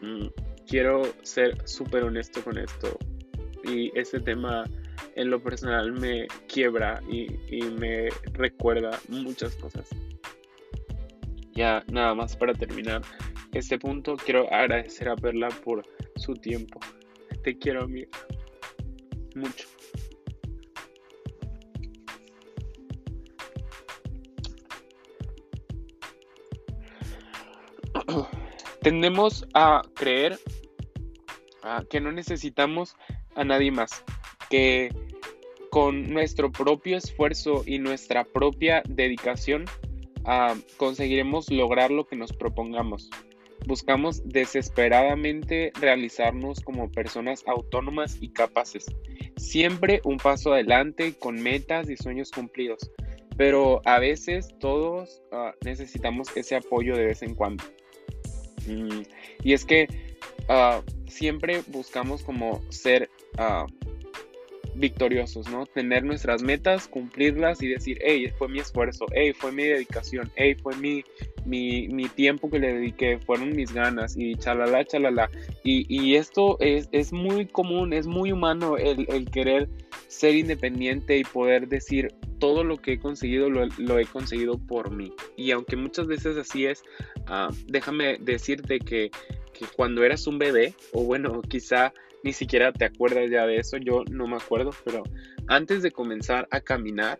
mm, 0.00 0.26
quiero 0.66 1.02
ser 1.22 1.56
súper 1.68 2.04
honesto 2.04 2.42
con 2.42 2.58
esto. 2.58 2.98
Y 3.64 3.90
este 3.98 4.20
tema 4.20 4.64
en 5.16 5.30
lo 5.30 5.42
personal 5.42 5.92
me 5.92 6.26
quiebra 6.46 7.00
y 7.08 7.28
me 7.78 8.08
recuerda 8.32 8.98
muchas 9.08 9.54
cosas. 9.56 9.88
Ya 11.52 11.82
nada 11.88 12.14
más 12.14 12.36
para 12.36 12.54
terminar 12.54 13.02
este 13.52 13.78
punto 13.78 14.16
quiero 14.16 14.52
agradecer 14.52 15.08
a 15.08 15.16
Perla 15.16 15.48
por 15.64 15.82
su 16.16 16.34
tiempo. 16.34 16.80
Te 17.42 17.56
quiero, 17.58 17.84
amiga. 17.84 18.08
Mucho. 19.34 19.66
Tendemos 28.82 29.46
a 29.54 29.82
creer 29.94 30.38
que 31.90 32.00
no 32.00 32.12
necesitamos 32.12 32.96
a 33.34 33.44
nadie 33.44 33.70
más, 33.70 34.04
que 34.48 34.90
con 35.70 36.12
nuestro 36.12 36.50
propio 36.50 36.96
esfuerzo 36.96 37.62
y 37.66 37.78
nuestra 37.78 38.24
propia 38.24 38.82
dedicación 38.88 39.66
conseguiremos 40.76 41.50
lograr 41.50 41.90
lo 41.90 42.06
que 42.06 42.16
nos 42.16 42.32
propongamos. 42.32 43.10
Buscamos 43.66 44.22
desesperadamente 44.26 45.72
realizarnos 45.80 46.60
como 46.60 46.90
personas 46.90 47.42
autónomas 47.46 48.16
y 48.20 48.30
capaces, 48.30 48.86
siempre 49.36 50.00
un 50.04 50.16
paso 50.16 50.52
adelante 50.52 51.14
con 51.18 51.42
metas 51.42 51.90
y 51.90 51.96
sueños 51.96 52.30
cumplidos, 52.30 52.90
pero 53.36 53.82
a 53.84 53.98
veces 53.98 54.48
todos 54.60 55.22
ah, 55.32 55.52
necesitamos 55.64 56.34
ese 56.36 56.56
apoyo 56.56 56.96
de 56.96 57.06
vez 57.06 57.22
en 57.22 57.34
cuando. 57.34 57.64
Y 59.42 59.52
es 59.52 59.64
que 59.64 59.88
ah, 60.48 60.82
siempre 61.06 61.62
buscamos 61.68 62.22
como 62.22 62.62
ser 62.70 63.10
ah, 63.36 63.66
victoriosos, 64.74 65.48
¿no? 65.48 65.66
Tener 65.66 66.04
nuestras 66.04 66.42
metas, 66.42 66.88
cumplirlas 66.88 67.62
y 67.62 67.68
decir, 67.68 67.98
hey, 68.02 68.32
fue 68.38 68.48
mi 68.48 68.60
esfuerzo, 68.60 69.06
hey, 69.12 69.32
fue 69.32 69.52
mi 69.52 69.64
dedicación, 69.64 70.30
hey, 70.36 70.56
fue 70.62 70.76
mi, 70.76 71.04
mi, 71.48 71.88
mi 71.88 72.08
tiempo 72.08 72.50
que 72.50 72.58
le 72.58 72.74
dediqué, 72.74 73.18
fueron 73.18 73.56
mis 73.56 73.72
ganas 73.72 74.16
y 74.16 74.36
chalala, 74.36 74.84
chalala. 74.84 75.30
Y, 75.64 75.86
y 75.88 76.16
esto 76.16 76.58
es, 76.60 76.88
es, 76.92 77.12
muy 77.12 77.46
común, 77.46 77.92
es 77.92 78.06
muy 78.06 78.32
humano 78.32 78.76
el, 78.76 79.06
el, 79.08 79.30
querer 79.30 79.68
ser 80.08 80.34
independiente 80.34 81.16
y 81.18 81.24
poder 81.24 81.68
decir, 81.68 82.14
todo 82.38 82.62
lo 82.62 82.76
que 82.76 82.94
he 82.94 82.98
conseguido 82.98 83.50
lo, 83.50 83.66
lo 83.78 83.98
he 83.98 84.06
conseguido 84.06 84.58
por 84.58 84.90
mí. 84.90 85.12
Y 85.36 85.50
aunque 85.50 85.76
muchas 85.76 86.06
veces 86.06 86.36
así 86.36 86.66
es, 86.66 86.82
ah, 87.26 87.48
déjame 87.66 88.18
decirte 88.18 88.78
que, 88.78 89.10
que 89.52 89.66
cuando 89.76 90.04
eras 90.04 90.26
un 90.26 90.38
bebé, 90.38 90.74
o 90.92 91.02
bueno, 91.04 91.42
quizá 91.42 91.92
ni 92.22 92.32
siquiera 92.32 92.72
te 92.72 92.84
acuerdas 92.84 93.30
ya 93.30 93.46
de 93.46 93.56
eso, 93.56 93.76
yo 93.76 94.04
no 94.10 94.26
me 94.26 94.36
acuerdo, 94.36 94.70
pero 94.84 95.02
antes 95.46 95.82
de 95.82 95.90
comenzar 95.90 96.46
a 96.50 96.60
caminar, 96.60 97.18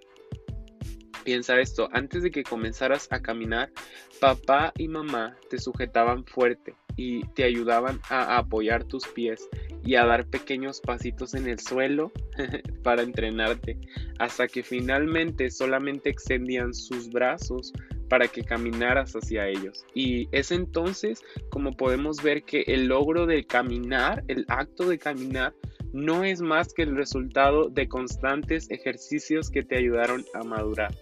piensa 1.28 1.60
esto, 1.60 1.90
antes 1.92 2.22
de 2.22 2.30
que 2.30 2.42
comenzaras 2.42 3.06
a 3.10 3.20
caminar, 3.20 3.70
papá 4.18 4.72
y 4.78 4.88
mamá 4.88 5.36
te 5.50 5.58
sujetaban 5.58 6.24
fuerte 6.24 6.74
y 6.96 7.22
te 7.34 7.44
ayudaban 7.44 8.00
a 8.08 8.38
apoyar 8.38 8.84
tus 8.84 9.06
pies 9.08 9.46
y 9.84 9.96
a 9.96 10.06
dar 10.06 10.26
pequeños 10.26 10.80
pasitos 10.80 11.34
en 11.34 11.46
el 11.46 11.58
suelo 11.58 12.12
para 12.82 13.02
entrenarte, 13.02 13.78
hasta 14.18 14.48
que 14.48 14.62
finalmente 14.62 15.50
solamente 15.50 16.08
extendían 16.08 16.72
sus 16.72 17.10
brazos 17.10 17.74
para 18.08 18.26
que 18.26 18.42
caminaras 18.42 19.12
hacia 19.12 19.48
ellos. 19.48 19.84
Y 19.92 20.30
es 20.32 20.50
entonces 20.50 21.22
como 21.50 21.76
podemos 21.76 22.22
ver 22.22 22.42
que 22.42 22.62
el 22.68 22.86
logro 22.86 23.26
de 23.26 23.44
caminar, 23.44 24.24
el 24.28 24.46
acto 24.48 24.88
de 24.88 24.98
caminar, 24.98 25.52
no 25.92 26.24
es 26.24 26.40
más 26.40 26.72
que 26.72 26.84
el 26.84 26.96
resultado 26.96 27.68
de 27.68 27.86
constantes 27.86 28.70
ejercicios 28.70 29.50
que 29.50 29.62
te 29.62 29.76
ayudaron 29.76 30.24
a 30.32 30.42
madurar. 30.42 30.94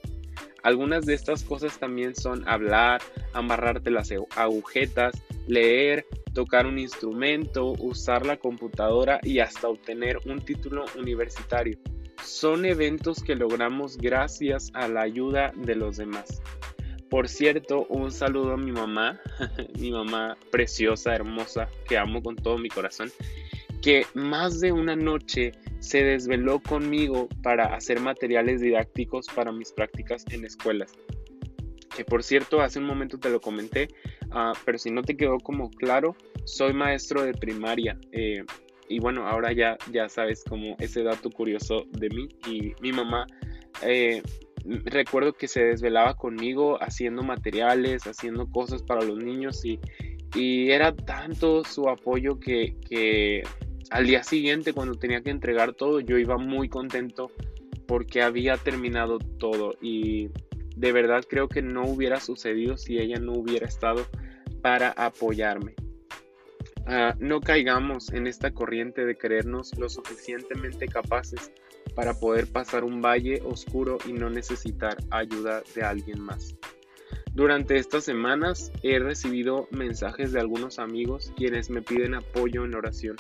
Algunas 0.67 1.07
de 1.07 1.15
estas 1.15 1.45
cosas 1.45 1.79
también 1.79 2.17
son 2.17 2.43
hablar, 2.49 3.01
amarrarte 3.33 3.89
las 3.93 4.11
agujetas, 4.35 5.15
leer, 5.47 6.05
tocar 6.35 6.67
un 6.67 6.81
instrumento, 6.81 7.75
usar 7.79 8.27
la 8.27 8.37
computadora 8.37 9.21
y 9.23 9.39
hasta 9.39 9.69
obtener 9.69 10.19
un 10.27 10.45
título 10.45 10.87
universitario. 10.99 11.79
Son 12.25 12.65
eventos 12.65 13.23
que 13.23 13.37
logramos 13.37 13.97
gracias 13.97 14.73
a 14.75 14.89
la 14.89 15.03
ayuda 15.03 15.53
de 15.55 15.77
los 15.77 15.99
demás. 15.99 16.43
Por 17.09 17.29
cierto, 17.29 17.87
un 17.89 18.11
saludo 18.11 18.55
a 18.55 18.57
mi 18.57 18.73
mamá, 18.73 19.21
mi 19.79 19.93
mamá 19.93 20.37
preciosa, 20.51 21.15
hermosa, 21.15 21.69
que 21.89 21.97
amo 21.97 22.25
con 22.25 22.35
todo 22.35 22.59
mi 22.59 22.71
corazón, 22.71 23.13
que 23.83 24.05
más 24.15 24.59
de 24.59 24.73
una 24.73 24.97
noche 24.97 25.53
se 25.87 26.03
desveló 26.03 26.61
conmigo 26.61 27.29
para 27.43 27.75
hacer 27.75 28.01
materiales 28.01 28.61
didácticos 28.61 29.27
para 29.29 29.53
mis 29.53 29.73
prácticas 29.73 30.25
en 30.31 30.45
escuelas. 30.45 30.93
Que 31.97 32.05
por 32.05 32.25
cierto, 32.25 32.61
hace 32.61 32.81
un 32.81 32.87
momento 32.87 33.19
te 33.19 33.31
lo 33.31 33.41
comenté, 33.41 33.89
ah, 34.33 34.53
pero 34.65 34.79
si 34.79 34.91
no 34.91 35.03
te 35.03 35.17
quedó 35.17 35.39
como 35.39 35.71
claro, 35.71 36.17
soy 36.45 36.73
maestro 36.73 37.23
de 37.23 37.33
primaria. 37.33 37.97
Eh, 38.11 38.45
y 38.89 38.99
bueno, 38.99 39.27
ahora 39.29 39.53
ya, 39.53 39.79
ya 39.93 40.09
sabes 40.09 40.43
como 40.45 40.77
ese 40.81 41.05
dato 41.05 41.31
curioso 41.31 41.85
de 41.93 42.11
mí. 42.11 42.29
Y 42.49 42.73
mi 42.81 42.93
mamá 42.93 43.27
eh, 43.83 44.23
recuerdo 44.85 45.35
que 45.35 45.47
se 45.47 45.63
desvelaba 45.63 46.17
conmigo 46.17 46.83
haciendo 46.83 47.23
materiales, 47.23 48.07
haciendo 48.07 48.51
cosas 48.51 48.83
para 48.83 49.03
los 49.03 49.23
niños 49.23 49.65
y, 49.65 49.79
era 50.39 50.95
tanto 50.95 51.65
su 51.65 51.89
apoyo 51.89 52.39
que, 52.39 53.43
al 53.91 54.07
día 54.07 54.23
siguiente 54.23 54.73
cuando 54.73 54.95
tenía 54.95 55.21
que 55.23 55.31
entregar 55.31 55.75
todo 55.75 56.01
yo 56.01 56.19
iba 56.19 56.39
muy 56.39 56.69
contento 56.69 57.31
porque 57.87 58.23
había 58.23 58.57
terminado 58.57 59.19
todo 59.19 59.75
y 59.81 60.31
de 60.77 60.93
verdad 60.93 61.25
creo 61.29 61.49
que 61.49 61.63
no 61.63 61.85
hubiera 61.85 62.21
sucedido 62.21 62.77
si 62.77 62.99
ella 62.99 63.19
no 63.19 63.33
hubiera 63.33 63.67
estado 63.67 64.07
para 64.61 64.91
apoyarme. 64.91 65.75
Ah, 66.87 67.17
no 67.19 67.41
caigamos 67.41 68.13
en 68.13 68.27
esta 68.27 68.53
corriente 68.53 69.05
de 69.05 69.17
creernos 69.17 69.77
lo 69.79 69.89
suficientemente 69.89 70.87
capaces 70.87 71.51
para 71.95 72.15
poder 72.15 72.47
pasar 72.47 72.85
un 72.85 73.01
valle 73.01 73.41
oscuro 73.45 73.99
y 74.07 74.13
no 74.13 74.31
necesitar 74.31 74.97
ayuda 75.11 75.63
de 75.75 75.83
alguien 75.83 76.21
más. 76.21 76.55
Durante 77.37 77.77
estas 77.77 78.05
semanas 78.05 78.73
he 78.83 78.99
recibido 78.99 79.69
mensajes 79.71 80.33
de 80.33 80.41
algunos 80.41 80.79
amigos 80.79 81.35
quienes 81.37 81.69
me 81.69 81.83
piden 81.83 82.15
apoyo 82.15 82.65
en 82.65 82.75
oración. 82.75 83.17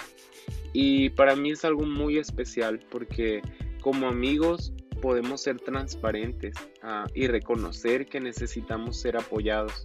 Y 0.72 1.11
para 1.11 1.37
mí 1.37 1.50
es 1.50 1.66
algo 1.66 1.85
muy 1.85 2.16
especial 2.16 2.81
porque 2.90 3.42
como 3.83 4.09
amigos 4.09 4.72
podemos 5.02 5.42
ser 5.42 5.61
transparentes 5.61 6.55
ah, 6.83 7.05
y 7.14 7.26
reconocer 7.26 8.07
que 8.07 8.18
necesitamos 8.18 8.98
ser 8.98 9.18
apoyados, 9.18 9.83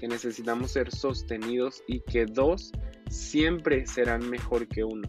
que 0.00 0.08
necesitamos 0.08 0.70
ser 0.70 0.90
sostenidos 0.90 1.84
y 1.86 2.00
que 2.00 2.24
dos 2.24 2.72
siempre 3.10 3.86
serán 3.86 4.30
mejor 4.30 4.68
que 4.68 4.84
uno. 4.84 5.06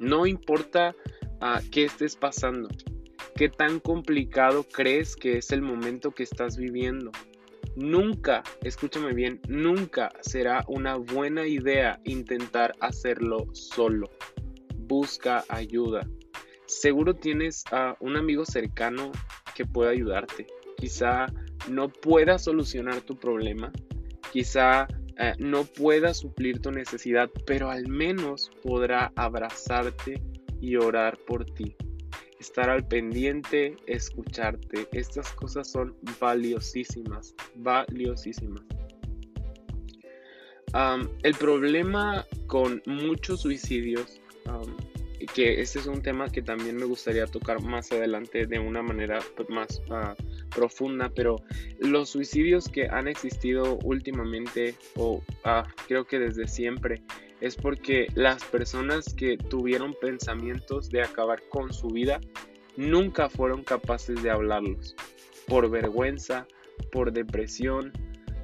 No 0.00 0.26
importa 0.26 0.94
a 1.40 1.62
qué 1.72 1.84
estés 1.84 2.14
pasando, 2.14 2.68
qué 3.34 3.48
tan 3.48 3.80
complicado 3.80 4.66
crees 4.70 5.16
que 5.16 5.38
es 5.38 5.50
el 5.50 5.62
momento 5.62 6.10
que 6.10 6.24
estás 6.24 6.58
viviendo. 6.58 7.10
Nunca, 7.76 8.44
escúchame 8.62 9.12
bien, 9.14 9.40
nunca 9.48 10.12
será 10.20 10.64
una 10.68 10.96
buena 10.96 11.46
idea 11.46 12.00
intentar 12.04 12.74
hacerlo 12.80 13.48
solo. 13.52 14.10
Busca 14.76 15.44
ayuda. 15.48 16.06
Seguro 16.66 17.14
tienes 17.14 17.64
a 17.72 17.96
un 18.00 18.16
amigo 18.16 18.44
cercano 18.44 19.10
que 19.54 19.64
pueda 19.64 19.90
ayudarte. 19.90 20.46
Quizá 20.76 21.26
no 21.68 21.88
pueda 21.88 22.38
solucionar 22.38 23.00
tu 23.00 23.18
problema. 23.18 23.72
Quizá 24.32 24.86
eh, 25.18 25.34
no 25.38 25.64
pueda 25.64 26.14
suplir 26.14 26.60
tu 26.60 26.70
necesidad, 26.70 27.28
pero 27.46 27.70
al 27.70 27.88
menos 27.88 28.50
podrá 28.62 29.12
abrazarte 29.16 30.22
y 30.60 30.76
orar 30.76 31.18
por 31.18 31.44
ti. 31.44 31.76
Estar 32.44 32.68
al 32.68 32.86
pendiente, 32.86 33.74
escucharte. 33.86 34.86
Estas 34.92 35.32
cosas 35.32 35.66
son 35.66 35.96
valiosísimas, 36.20 37.34
valiosísimas. 37.54 38.62
el 41.22 41.34
problema 41.36 42.26
con 42.46 42.82
muchos 42.84 43.40
suicidios, 43.40 44.20
que 45.34 45.62
este 45.62 45.78
es 45.78 45.86
un 45.86 46.02
tema 46.02 46.28
que 46.28 46.42
también 46.42 46.76
me 46.76 46.84
gustaría 46.84 47.26
tocar 47.26 47.62
más 47.62 47.90
adelante 47.92 48.46
de 48.46 48.58
una 48.58 48.82
manera 48.82 49.20
más 49.48 49.80
uh, 49.88 50.14
profunda, 50.54 51.08
pero 51.08 51.36
los 51.78 52.10
suicidios 52.10 52.68
que 52.68 52.88
han 52.88 53.08
existido 53.08 53.78
últimamente, 53.84 54.74
o 54.96 55.22
ah, 55.44 55.66
creo 55.88 56.06
que 56.06 56.18
desde 56.18 56.46
siempre, 56.46 57.02
es 57.40 57.56
porque 57.56 58.06
las 58.14 58.44
personas 58.44 59.12
que 59.14 59.36
tuvieron 59.36 59.94
pensamientos 60.00 60.88
de 60.90 61.02
acabar 61.02 61.42
con 61.48 61.72
su 61.72 61.88
vida 61.88 62.20
nunca 62.76 63.28
fueron 63.28 63.62
capaces 63.62 64.22
de 64.22 64.30
hablarlos. 64.30 64.94
Por 65.46 65.70
vergüenza, 65.70 66.46
por 66.90 67.12
depresión, 67.12 67.92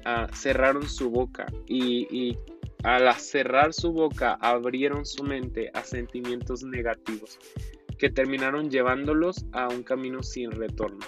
ah, 0.04 0.28
cerraron 0.34 0.88
su 0.88 1.10
boca 1.10 1.46
y, 1.66 2.06
y 2.10 2.36
al 2.82 3.12
cerrar 3.14 3.72
su 3.72 3.92
boca 3.92 4.34
abrieron 4.40 5.04
su 5.06 5.24
mente 5.24 5.70
a 5.74 5.82
sentimientos 5.82 6.62
negativos 6.62 7.38
que 7.98 8.10
terminaron 8.10 8.70
llevándolos 8.70 9.44
a 9.52 9.68
un 9.68 9.82
camino 9.82 10.22
sin 10.22 10.50
retorno 10.50 11.00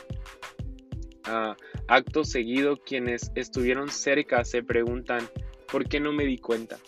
acto 1.89 2.25
seguido 2.25 2.77
quienes 2.77 3.31
estuvieron 3.35 3.89
cerca 3.89 4.45
se 4.45 4.63
preguntan, 4.63 5.29
¿por 5.71 5.89
qué 5.89 6.01
no 6.01 6.13
me 6.13 6.25
di 6.25 6.39
cuenta? 6.39 6.79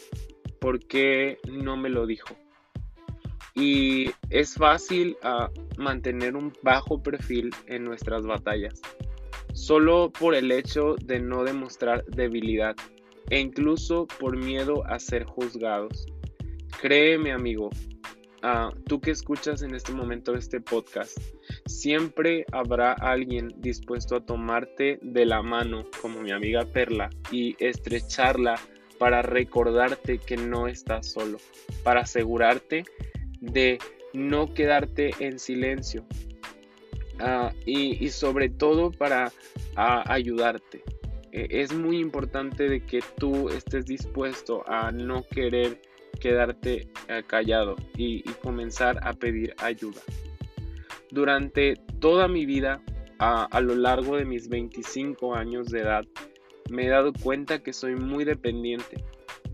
¿Por 0.64 0.80
qué 0.80 1.40
no 1.46 1.76
me 1.76 1.90
lo 1.90 2.06
dijo? 2.06 2.34
Y 3.54 4.12
es 4.30 4.54
fácil 4.54 5.14
mantener 5.76 6.36
un 6.36 6.54
bajo 6.62 7.02
perfil 7.02 7.50
en 7.66 7.84
nuestras 7.84 8.24
batallas, 8.24 8.80
solo 9.52 10.10
por 10.10 10.34
el 10.34 10.50
hecho 10.50 10.94
de 11.04 11.20
no 11.20 11.44
demostrar 11.44 12.02
debilidad 12.06 12.74
e 13.28 13.40
incluso 13.40 14.06
por 14.18 14.38
miedo 14.38 14.86
a 14.86 14.98
ser 14.98 15.24
juzgados. 15.24 16.06
Créeme 16.80 17.32
amigo, 17.32 17.68
tú 18.88 19.02
que 19.02 19.10
escuchas 19.10 19.60
en 19.60 19.74
este 19.74 19.92
momento 19.92 20.34
este 20.34 20.62
podcast, 20.62 21.14
siempre 21.66 22.46
habrá 22.52 22.94
alguien 22.94 23.48
dispuesto 23.58 24.16
a 24.16 24.24
tomarte 24.24 24.98
de 25.02 25.26
la 25.26 25.42
mano, 25.42 25.84
como 26.00 26.22
mi 26.22 26.30
amiga 26.30 26.64
Perla, 26.64 27.10
y 27.30 27.54
estrecharla 27.62 28.58
para 28.98 29.22
recordarte 29.22 30.18
que 30.18 30.36
no 30.36 30.68
estás 30.68 31.12
solo, 31.12 31.38
para 31.82 32.00
asegurarte 32.00 32.84
de 33.40 33.78
no 34.12 34.54
quedarte 34.54 35.10
en 35.18 35.38
silencio 35.38 36.04
ah, 37.20 37.52
y, 37.66 38.08
sobre 38.10 38.48
todo 38.48 38.90
para 38.90 39.32
ayudarte. 39.74 40.82
E, 41.32 41.48
es 41.50 41.72
muy 41.74 41.98
importante 41.98 42.68
de 42.68 42.80
que 42.80 43.00
tú 43.18 43.48
estés 43.48 43.86
dispuesto 43.86 44.62
a 44.68 44.92
no 44.92 45.24
querer 45.24 45.80
quedarte 46.20 46.88
eh, 47.08 47.22
callado 47.26 47.76
y, 47.96 48.22
comenzar 48.42 48.98
a 49.02 49.12
pedir 49.12 49.54
ayuda. 49.58 50.00
Durante 51.10 51.74
toda 52.00 52.28
mi 52.28 52.46
vida, 52.46 52.80
a, 53.18 53.60
lo 53.60 53.74
largo 53.74 54.16
de 54.16 54.24
mis 54.24 54.48
25 54.48 55.34
años 55.34 55.68
de 55.68 55.80
edad, 55.80 56.04
me 56.70 56.86
he 56.86 56.88
dado 56.88 57.12
cuenta 57.12 57.62
que 57.62 57.72
soy 57.72 57.96
muy 57.96 58.24
dependiente 58.24 59.04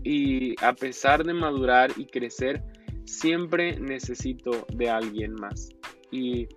y 0.03 0.55
a 0.63 0.73
pesar 0.73 1.23
de 1.23 1.33
madurar 1.33 1.91
y 1.95 2.05
crecer, 2.05 2.63
siempre 3.05 3.79
necesito 3.79 4.65
de 4.73 4.89
alguien 4.89 5.33
más. 5.33 5.69
Y 6.11 6.47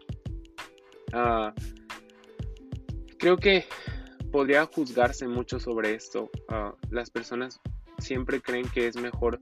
ah, 1.12 1.52
creo 3.18 3.36
que 3.36 3.64
podría 4.32 4.66
juzgarse 4.66 5.28
mucho 5.28 5.60
sobre 5.60 5.94
esto. 5.94 6.30
Ah, 6.48 6.74
las 6.90 7.10
personas 7.10 7.60
siempre 7.98 8.40
creen 8.40 8.66
que 8.72 8.86
es 8.86 8.96
mejor 8.96 9.40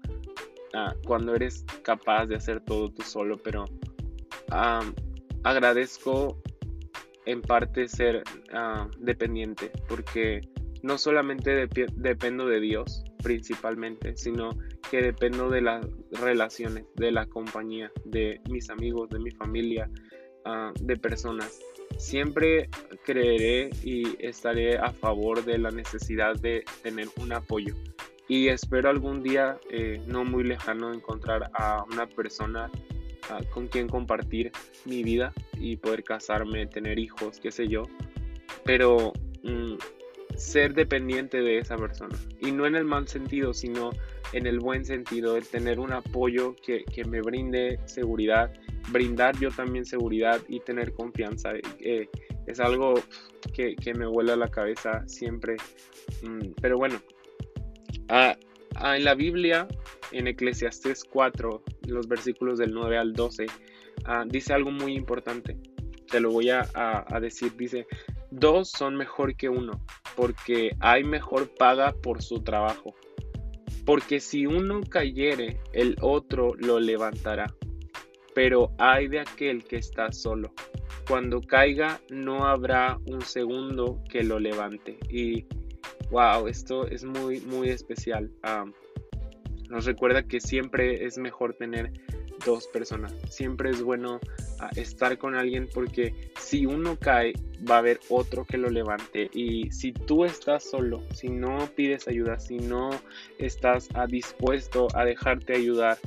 Ah, 0.74 0.94
cuando 1.06 1.34
eres 1.34 1.64
capaz 1.82 2.26
de 2.26 2.36
hacer 2.36 2.60
todo 2.60 2.90
tú 2.90 3.02
solo, 3.02 3.36
pero 3.36 3.66
agradezco 5.44 6.38
en 7.26 7.42
parte 7.42 7.88
ser 7.88 8.22
dependiente, 8.98 9.70
porque 9.86 10.40
no 10.82 10.98
solamente 10.98 11.68
dependo 11.96 12.46
de 12.46 12.60
Dios 12.60 13.04
principalmente, 13.22 14.16
sino 14.16 14.50
que 14.90 15.00
dependo 15.00 15.48
de 15.48 15.62
las 15.62 15.86
relaciones, 16.10 16.84
de 16.96 17.12
la 17.12 17.26
compañía, 17.26 17.90
de 18.04 18.40
mis 18.50 18.68
amigos, 18.68 19.08
de 19.10 19.20
mi 19.20 19.30
familia, 19.30 19.88
ah, 20.44 20.72
de 20.80 20.96
personas. 20.96 21.60
Siempre 21.98 22.68
creeré 23.04 23.70
y 23.84 24.16
estaré 24.18 24.78
a 24.78 24.92
favor 24.92 25.44
de 25.44 25.58
la 25.58 25.70
necesidad 25.70 26.34
de 26.34 26.64
tener 26.82 27.08
un 27.20 27.32
apoyo 27.32 27.74
y 28.28 28.48
espero 28.48 28.88
algún 28.88 29.22
día 29.22 29.58
eh, 29.70 30.00
no 30.06 30.24
muy 30.24 30.44
lejano 30.44 30.92
encontrar 30.92 31.50
a 31.54 31.84
una 31.92 32.06
persona 32.06 32.70
ah, 33.30 33.40
con 33.52 33.68
quien 33.68 33.88
compartir 33.88 34.52
mi 34.84 35.02
vida 35.02 35.32
y 35.60 35.76
poder 35.76 36.02
casarme, 36.02 36.66
tener 36.66 36.98
hijos, 36.98 37.40
qué 37.40 37.50
sé 37.50 37.68
yo, 37.68 37.82
pero 38.64 39.12
mm, 39.42 39.74
ser 40.36 40.74
dependiente 40.74 41.40
de 41.40 41.58
esa 41.58 41.76
persona 41.76 42.16
y 42.40 42.52
no 42.52 42.66
en 42.66 42.74
el 42.74 42.84
mal 42.84 43.08
sentido, 43.08 43.54
sino 43.54 43.90
en 44.32 44.46
el 44.46 44.60
buen 44.60 44.84
sentido, 44.84 45.36
el 45.36 45.46
tener 45.46 45.78
un 45.78 45.92
apoyo 45.92 46.56
que, 46.56 46.84
me 47.06 47.20
brinde 47.20 47.78
seguridad, 47.84 48.52
brindar 48.90 49.38
yo 49.38 49.50
también 49.50 49.84
seguridad 49.84 50.40
y 50.48 50.60
tener 50.60 50.92
confianza. 50.92 51.52
Eh, 51.80 52.08
es 52.46 52.60
algo 52.60 52.94
que, 53.52 53.76
me 53.94 54.06
vuela 54.06 54.36
la 54.36 54.48
cabeza 54.48 55.06
siempre. 55.06 55.56
Mm, 56.22 56.52
pero 56.60 56.78
bueno, 56.78 57.00
en 58.08 59.04
la 59.04 59.14
Biblia, 59.14 59.68
en 60.12 60.26
Eclesiastés 60.26 61.04
4, 61.04 61.62
los 61.88 62.08
versículos 62.08 62.58
del 62.58 62.72
9 62.72 62.98
al 62.98 63.12
12, 63.12 63.46
ah, 64.04 64.24
dice 64.26 64.52
algo 64.52 64.70
muy 64.70 64.94
importante. 64.94 65.56
Te 66.10 66.20
lo 66.20 66.30
voy 66.30 66.50
a, 66.50 66.62
decir. 67.20 67.56
Dice, 67.56 67.86
dos 68.30 68.70
son 68.70 68.96
mejor 68.96 69.34
que 69.34 69.48
uno, 69.48 69.82
porque 70.16 70.76
hay 70.80 71.04
mejor 71.04 71.54
paga 71.54 71.92
por 71.92 72.22
su 72.22 72.42
trabajo. 72.42 72.94
Porque 73.84 74.20
si 74.20 74.46
uno 74.46 74.80
cayere, 74.88 75.60
el 75.72 75.96
otro 76.00 76.54
lo 76.58 76.78
levantará. 76.78 77.52
Pero 78.34 78.72
hay 78.78 79.08
de 79.08 79.20
aquel 79.20 79.64
que 79.64 79.76
está 79.76 80.12
solo. 80.12 80.52
Cuando 81.08 81.40
caiga, 81.40 82.00
no 82.08 82.46
habrá 82.46 82.98
un 83.06 83.22
segundo 83.22 84.00
que 84.08 84.22
lo 84.22 84.38
levante. 84.38 84.98
Y 85.10 85.44
wow, 86.10 86.46
esto 86.46 86.86
es 86.86 87.04
muy, 87.04 87.40
muy 87.40 87.70
especial. 87.70 88.30
nos 89.68 89.84
recuerda 89.84 90.22
que 90.22 90.40
siempre 90.40 91.04
es 91.04 91.18
mejor 91.18 91.54
tener 91.54 91.92
dos 92.46 92.68
personas. 92.68 93.14
Siempre 93.28 93.70
es 93.70 93.82
bueno 93.82 94.20
estar 94.76 95.18
con 95.18 95.34
alguien 95.34 95.68
porque 95.72 96.14
si 96.38 96.66
uno 96.66 96.98
cae, 96.98 97.32
va 97.68 97.76
a 97.76 97.78
haber 97.78 98.00
otro 98.08 98.44
que 98.44 98.58
lo 98.58 98.70
levante. 98.70 99.30
Y 99.32 99.70
si 99.70 99.92
tú 99.92 100.24
estás 100.24 100.64
solo, 100.64 101.02
si 101.14 101.28
no 101.28 101.68
pides 101.74 102.08
ayuda, 102.08 102.38
si 102.38 102.58
no 102.58 102.90
estás 103.38 103.88
ah, 103.94 104.06
dispuesto 104.06 104.88
a 104.94 105.04
dejarte 105.04 105.54
ayudar, 105.54 105.98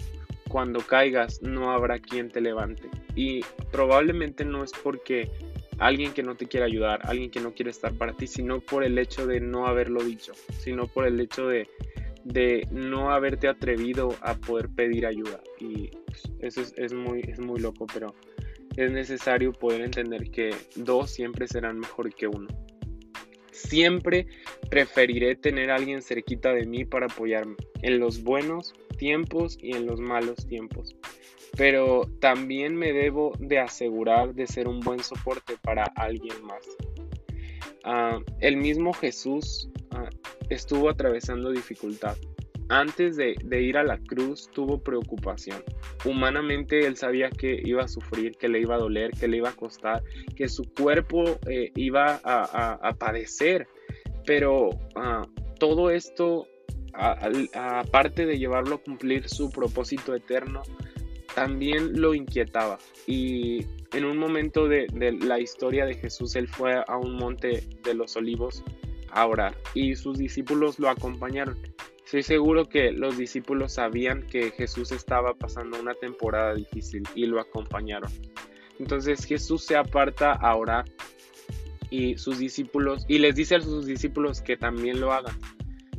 cuando 0.50 0.80
caigas 0.80 1.42
no 1.42 1.72
habrá 1.72 2.00
quien 2.00 2.30
te 2.30 2.42
levante. 2.42 2.90
Y 3.16 3.42
probablemente 3.72 4.46
no 4.46 4.64
es 4.64 4.72
porque 4.84 5.30
alguien 5.80 6.14
que 6.14 6.24
no 6.24 6.36
te 6.36 6.48
quiere 6.48 6.66
ayudar, 6.66 7.02
alguien 7.04 7.30
que 7.30 7.40
no 7.40 7.54
quiere 7.54 7.72
estar 7.72 7.94
para 7.94 8.14
ti, 8.14 8.28
sino 8.28 8.60
por 8.60 8.84
el 8.84 8.98
hecho 8.98 9.28
de 9.28 9.40
no 9.40 9.68
haberlo 9.68 10.04
dicho, 10.04 10.34
sino 10.60 10.88
por 10.88 11.06
el 11.06 11.20
hecho 11.20 11.48
de, 11.48 11.68
de 12.24 12.68
no 12.72 13.12
haberte 13.12 13.48
atrevido 13.48 14.16
a 14.22 14.36
poder 14.36 14.70
pedir 14.70 15.06
ayuda. 15.06 15.42
Y 15.60 15.92
eso 16.40 16.62
es, 16.62 16.94
muy, 16.94 17.22
es 17.22 17.40
muy 17.40 17.60
loco, 17.60 17.86
pero 17.92 18.16
es 18.78 18.92
necesario 18.92 19.54
poder 19.54 19.82
entender 19.82 20.30
que 20.32 20.54
dos 20.76 21.12
siempre 21.12 21.48
serán 21.48 21.80
mejor 21.80 22.14
que 22.14 22.28
uno. 22.28 22.48
Siempre 23.52 24.28
preferiré 24.70 25.36
tener 25.36 25.72
a 25.72 25.76
alguien 25.76 26.02
cerquita 26.02 26.54
de 26.54 26.66
mí 26.66 26.86
para 26.86 27.06
apoyarme 27.06 27.56
en 27.82 28.00
los 28.00 28.22
buenos 28.22 28.74
tiempos 28.98 29.58
y 29.62 29.76
en 29.76 29.86
los 29.86 30.00
malos 30.00 30.46
tiempos 30.48 30.96
pero 31.56 32.10
también 32.20 32.76
me 32.76 32.92
debo 32.92 33.34
de 33.40 33.60
asegurar 33.60 34.34
de 34.34 34.48
ser 34.48 34.68
un 34.68 34.80
buen 34.82 35.00
soporte 35.00 35.56
para 35.62 35.86
alguien 35.96 36.44
más. 36.44 36.64
Ah, 37.84 38.20
el 38.40 38.58
mismo 38.58 38.94
Jesús 38.94 39.70
ah, 39.92 40.10
estuvo 40.50 40.90
atravesando 40.90 41.52
dificultad. 41.52 42.18
Antes 42.70 43.16
de, 43.16 43.36
ir 43.62 43.78
a 43.78 43.84
la 43.84 43.98
cruz 44.00 44.50
tuvo 44.52 44.80
preocupación. 44.80 45.64
Humanamente 46.04 46.88
él 46.88 46.98
sabía 46.98 47.30
que 47.30 47.62
iba 47.64 47.84
a 47.84 47.88
sufrir, 47.88 48.38
que 48.38 48.50
le 48.50 48.60
iba 48.60 48.76
a 48.76 48.80
doler, 48.80 49.12
que 49.12 49.28
le 49.28 49.38
iba 49.38 49.50
a 49.50 49.56
costar, 49.56 50.02
que 50.36 50.48
su 50.50 50.64
cuerpo 50.74 51.24
eh, 51.48 51.72
iba 51.76 52.20
a, 52.24 52.94
padecer. 52.98 53.68
Pero 54.26 54.70
ah, 54.96 55.28
todo 55.60 55.92
esto, 55.92 56.48
aparte 56.94 58.26
de 58.26 58.40
llevarlo 58.40 58.76
a 58.76 58.78
cumplir 58.80 59.30
su 59.30 59.52
propósito 59.52 60.16
eterno, 60.16 60.64
también 61.36 62.02
lo 62.02 62.16
inquietaba. 62.16 62.80
Y 63.06 63.66
en 63.94 64.06
un 64.06 64.18
momento 64.18 64.68
de, 64.68 64.88
la 65.22 65.40
historia 65.40 65.86
de 65.86 65.94
Jesús, 65.94 66.36
él 66.36 66.48
fue 66.48 66.84
a 66.88 66.98
un 66.98 67.16
monte 67.16 67.64
de 67.84 67.94
los 67.94 68.16
olivos 68.16 68.64
a 69.12 69.28
orar 69.28 69.56
y 69.74 69.96
sus 69.96 70.18
discípulos 70.18 70.80
lo 70.80 70.90
acompañaron. 70.90 71.58
Estoy 72.06 72.22
seguro 72.22 72.70
que 72.70 72.92
los 72.92 73.18
discípulos 73.18 73.74
sabían 73.74 74.22
que 74.28 74.52
Jesús 74.52 74.92
estaba 74.92 75.34
pasando 75.34 75.80
una 75.80 75.96
temporada 75.96 76.54
difícil 76.54 77.02
y 77.16 77.26
lo 77.26 77.40
acompañaron. 77.40 78.12
Entonces 78.80 79.26
Jesús 79.26 79.64
se 79.66 79.76
aparta 79.76 80.34
a 80.34 80.56
orar 80.56 80.86
y 81.90 82.16
sus 82.18 82.38
discípulos 82.38 83.06
y 83.08 83.18
les 83.18 83.36
dice 83.36 83.56
a 83.56 83.62
sus 83.62 83.88
discípulos 83.88 84.42
que 84.42 84.56
también 84.56 85.02
lo 85.02 85.14
hagan. 85.14 85.36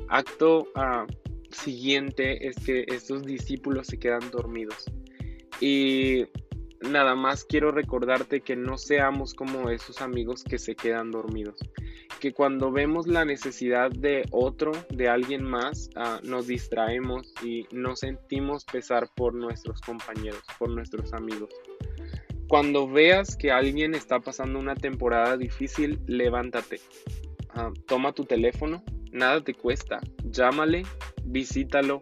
Acto 0.08 0.68
ah, 0.76 1.06
siguiente 1.50 2.46
es 2.46 2.56
que 2.64 2.84
estos 2.86 3.24
discípulos 3.24 3.88
se 3.88 3.98
quedan 3.98 4.30
dormidos 4.30 4.84
y 5.60 6.26
nada 6.80 7.14
más 7.14 7.44
quiero 7.44 7.70
recordarte 7.70 8.40
que 8.40 8.56
no 8.56 8.78
seamos 8.78 9.34
como 9.34 9.70
esos 9.70 10.00
amigos 10.00 10.44
que 10.44 10.58
se 10.58 10.74
quedan 10.74 11.10
dormidos. 11.10 11.58
Que 12.20 12.32
cuando 12.32 12.72
vemos 12.72 13.06
la 13.06 13.24
necesidad 13.24 13.90
de 13.90 14.26
otro, 14.30 14.72
de 14.90 15.08
alguien 15.08 15.44
más, 15.44 15.90
ah, 15.96 16.20
nos 16.22 16.46
distraemos 16.46 17.32
y 17.42 17.66
nos 17.72 18.00
sentimos 18.00 18.64
pesar 18.64 19.08
por 19.14 19.34
nuestros 19.34 19.80
compañeros, 19.80 20.42
por 20.58 20.70
nuestros 20.70 21.12
amigos. 21.12 21.50
Cuando 22.48 22.88
veas 22.88 23.36
que 23.36 23.50
alguien 23.50 23.94
está 23.94 24.20
pasando 24.20 24.58
una 24.58 24.76
temporada 24.76 25.36
difícil, 25.36 25.98
levántate. 26.06 26.80
Ah, 27.50 27.72
toma 27.86 28.12
tu 28.12 28.24
teléfono, 28.24 28.82
nada 29.10 29.40
te 29.42 29.52
cuesta. 29.52 30.00
Llámale, 30.30 30.84
visítalo, 31.24 32.00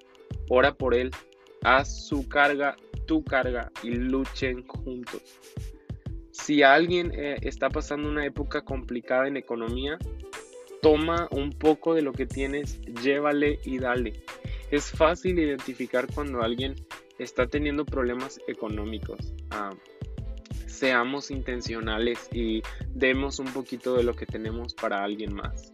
ora 0.48 0.74
por 0.74 0.94
él, 0.94 1.10
haz 1.62 2.06
su 2.06 2.28
carga 2.28 2.76
tu 3.06 3.24
carga 3.24 3.70
y 3.82 3.90
luchen 3.90 4.66
juntos. 4.66 5.22
Si 6.30 6.62
alguien 6.62 7.12
eh, 7.14 7.36
está 7.42 7.70
pasando 7.70 8.08
una 8.08 8.26
época 8.26 8.62
complicada 8.62 9.28
en 9.28 9.36
economía, 9.36 9.98
toma 10.82 11.28
un 11.30 11.50
poco 11.50 11.94
de 11.94 12.02
lo 12.02 12.12
que 12.12 12.26
tienes, 12.26 12.80
llévale 13.02 13.58
y 13.64 13.78
dale. 13.78 14.24
Es 14.70 14.90
fácil 14.90 15.38
identificar 15.38 16.06
cuando 16.12 16.42
alguien 16.42 16.74
está 17.18 17.46
teniendo 17.46 17.84
problemas 17.84 18.40
económicos. 18.48 19.32
Ah, 19.50 19.70
seamos 20.66 21.30
intencionales 21.30 22.28
y 22.32 22.62
demos 22.88 23.38
un 23.38 23.46
poquito 23.46 23.94
de 23.94 24.02
lo 24.02 24.14
que 24.14 24.26
tenemos 24.26 24.74
para 24.74 25.04
alguien 25.04 25.32
más 25.32 25.72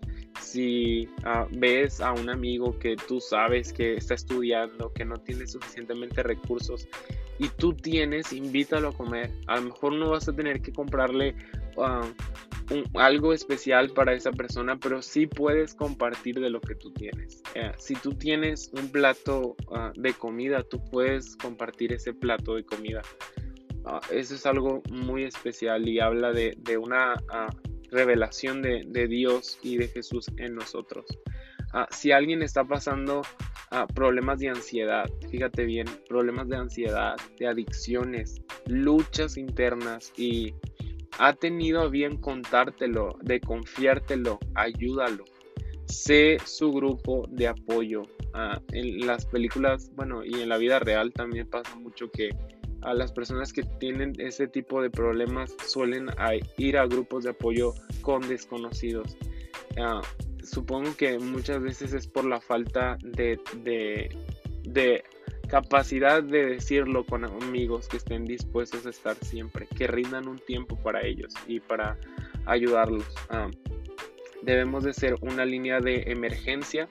si 0.50 1.08
ah, 1.24 1.46
ves 1.50 2.00
a 2.00 2.12
un 2.12 2.28
amigo 2.28 2.78
que 2.78 2.96
tú 2.96 3.20
sabes 3.20 3.72
que 3.72 3.94
está 3.94 4.14
estudiando, 4.14 4.92
que 4.92 5.04
no 5.04 5.16
tiene 5.18 5.46
suficientemente 5.46 6.22
recursos 6.22 6.88
y 7.40 7.48
tú 7.48 7.72
tienes, 7.72 8.34
invítalo 8.34 8.88
a 8.88 8.92
comer. 8.92 9.30
A 9.46 9.56
lo 9.56 9.62
mejor 9.62 9.94
no 9.94 10.10
vas 10.10 10.28
a 10.28 10.32
tener 10.34 10.60
que 10.60 10.72
comprarle 10.72 11.34
ah, 11.78 12.06
algo 12.96 13.32
especial 13.32 13.88
para 13.90 14.12
esa 14.12 14.30
persona, 14.30 14.78
pero 14.78 15.00
sí 15.00 15.26
puedes 15.26 15.74
compartir 15.74 16.38
de 16.38 16.50
lo 16.50 16.60
que 16.60 16.74
tú 16.74 16.92
tienes. 16.92 17.42
Eh, 17.54 17.72
si 17.78 17.94
tú 17.94 18.12
tienes 18.12 18.70
un 18.74 18.92
plato 18.92 19.56
ah, 19.74 19.90
de 19.96 20.12
comida, 20.12 20.62
tú 20.62 20.84
puedes 20.90 21.34
compartir 21.36 21.94
ese 21.94 22.12
plato 22.12 22.56
de 22.56 22.64
comida. 22.64 23.00
eso 24.10 24.34
es 24.34 24.44
algo 24.44 24.82
muy 24.90 25.24
especial 25.24 25.88
y 25.88 25.98
habla 25.98 26.32
de, 26.32 26.54
una 26.76 27.14
revelación 27.90 28.60
de, 28.60 29.08
Dios 29.08 29.58
y 29.62 29.78
de 29.78 29.88
Jesús 29.88 30.26
en 30.36 30.56
nosotros. 30.56 31.06
Ah, 31.72 31.88
si 31.90 32.12
alguien 32.12 32.42
está 32.42 32.64
pasando 32.64 33.22
problemas 33.94 34.40
de 34.40 34.48
ansiedad, 34.48 35.08
fíjate 35.30 35.64
bien, 35.64 35.86
problemas 36.08 36.48
de 36.48 36.56
ansiedad, 36.56 37.16
de 37.38 37.46
adicciones, 37.46 38.42
luchas 38.66 39.36
internas 39.36 40.12
y 40.16 40.54
ha 41.18 41.32
tenido 41.34 41.82
a 41.82 41.88
bien 41.88 42.16
contártelo, 42.16 43.16
de 43.22 43.40
confiártelo, 43.40 44.38
ayúdalo. 44.54 45.24
Sé 45.86 46.38
su 46.44 46.72
grupo 46.72 47.26
de 47.30 47.48
apoyo. 47.48 48.02
Ah, 48.32 48.60
en 48.72 49.06
las 49.06 49.26
películas, 49.26 49.90
bueno, 49.94 50.24
y 50.24 50.34
en 50.34 50.48
la 50.48 50.56
vida 50.56 50.78
real 50.78 51.12
también 51.12 51.48
pasa 51.48 51.74
mucho 51.76 52.10
que 52.10 52.30
a 52.82 52.94
las 52.94 53.12
personas 53.12 53.52
que 53.52 53.62
tienen 53.62 54.14
ese 54.18 54.46
tipo 54.46 54.80
de 54.80 54.90
problemas 54.90 55.54
suelen 55.66 56.06
ir 56.56 56.78
a 56.78 56.86
grupos 56.86 57.24
de 57.24 57.30
apoyo 57.30 57.74
con 58.02 58.26
desconocidos. 58.26 59.16
Ah, 59.78 60.00
supongo 60.44 60.96
que 60.96 61.18
muchas 61.18 61.62
veces 61.62 61.92
es 61.92 62.06
por 62.06 62.24
la 62.24 62.40
falta 62.40 62.98
de, 63.02 63.40
de, 64.64 65.04
capacidad 65.48 66.22
de 66.22 66.46
decirlo 66.46 67.04
con 67.04 67.24
amigos 67.24 67.88
que 67.88 67.96
estén 67.96 68.24
dispuestos 68.24 68.86
a 68.86 68.90
estar 68.90 69.16
siempre, 69.16 69.66
que 69.66 69.86
rindan 69.86 70.28
un 70.28 70.38
tiempo 70.38 70.76
para 70.76 71.04
ellos 71.04 71.34
y 71.46 71.60
para 71.60 71.98
ayudarlos. 72.46 73.04
Ah, 73.30 73.50
debemos 74.42 74.84
de 74.84 74.94
ser 74.94 75.16
una 75.22 75.44
línea 75.44 75.80
de 75.80 76.04
emergencia 76.06 76.88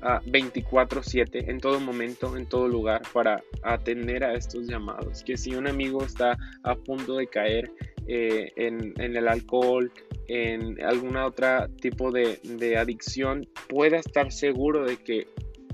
24/7 0.00 1.50
en 1.50 1.58
todo 1.60 1.80
momento, 1.80 2.36
en 2.36 2.46
todo 2.46 2.68
lugar 2.68 3.02
para 3.12 3.42
atender 3.62 4.24
a 4.24 4.34
estos 4.34 4.66
llamados. 4.66 5.22
Que 5.24 5.36
si 5.36 5.54
un 5.54 5.66
amigo 5.66 6.04
está 6.04 6.36
a 6.62 6.74
punto 6.76 7.16
de 7.16 7.26
caer 7.26 7.70
eh, 8.10 8.52
en, 8.56 8.94
el 8.98 9.28
alcohol, 9.28 9.92
en 10.28 10.82
alguna 10.82 11.26
otra 11.26 11.68
tipo 11.80 12.10
de, 12.10 12.76
adicción, 12.78 13.46
pueda 13.68 13.98
estar 13.98 14.32
seguro 14.32 14.86
de 14.86 14.96
que 14.96 15.28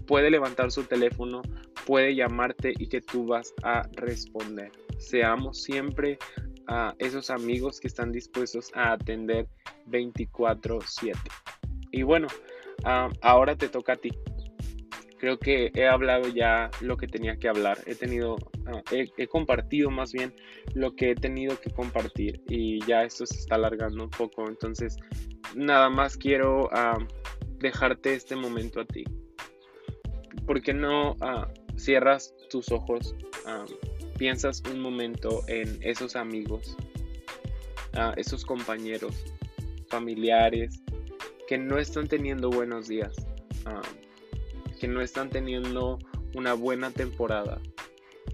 puede 0.08 0.32
levantar 0.32 0.72
su 0.72 0.82
teléfono, 0.82 1.42
puede 1.86 2.16
llamarte 2.16 2.72
y 2.76 2.88
que 2.88 3.00
tú 3.00 3.26
vas 3.26 3.54
a 3.62 3.88
responder. 3.92 4.72
Seamos 4.98 5.62
siempre 5.62 6.18
a 6.66 6.96
esos 6.98 7.30
amigos 7.30 7.78
que 7.78 7.86
están 7.86 8.10
dispuestos 8.10 8.72
a 8.74 8.94
atender 8.94 9.46
24/7. 9.86 11.16
Y 11.92 12.02
bueno, 12.02 12.26
ahora 13.22 13.54
te 13.54 13.68
toca 13.68 13.92
a 13.92 13.96
ti. 13.96 14.10
Creo 15.24 15.38
que 15.38 15.72
he 15.74 15.88
hablado 15.88 16.28
ya 16.28 16.70
lo 16.82 16.98
que 16.98 17.08
tenía 17.08 17.38
que 17.38 17.48
hablar. 17.48 17.78
He 17.86 17.94
tenido, 17.94 18.36
ah, 18.66 18.82
he, 18.90 19.26
compartido 19.26 19.90
más 19.90 20.12
bien 20.12 20.34
lo 20.74 20.94
que 20.94 21.12
he 21.12 21.14
tenido 21.14 21.58
que 21.58 21.70
compartir 21.70 22.42
y 22.46 22.84
ya 22.84 23.04
esto 23.04 23.24
se 23.24 23.38
está 23.38 23.54
alargando 23.54 24.04
un 24.04 24.10
poco. 24.10 24.46
Entonces, 24.46 24.98
nada 25.54 25.88
más 25.88 26.18
quiero 26.18 26.68
dejarte 27.56 28.12
este 28.12 28.36
momento 28.36 28.82
a 28.82 28.84
ti. 28.84 29.04
¿Por 30.44 30.60
qué 30.60 30.74
no 30.74 31.16
ah, 31.22 31.48
cierras 31.78 32.34
tus 32.50 32.70
ojos? 32.70 33.14
piensas 34.18 34.62
un 34.70 34.78
momento 34.78 35.40
en 35.48 35.78
esos 35.80 36.16
amigos, 36.16 36.76
esos 38.18 38.44
compañeros, 38.44 39.24
familiares, 39.88 40.82
que 41.48 41.56
no 41.56 41.78
están 41.78 42.08
teniendo 42.08 42.50
buenos 42.50 42.88
días, 42.88 43.16
ah, 43.64 43.80
que 44.84 44.88
no 44.88 45.00
están 45.00 45.30
teniendo 45.30 45.98
una 46.34 46.52
buena 46.52 46.90
temporada, 46.90 47.58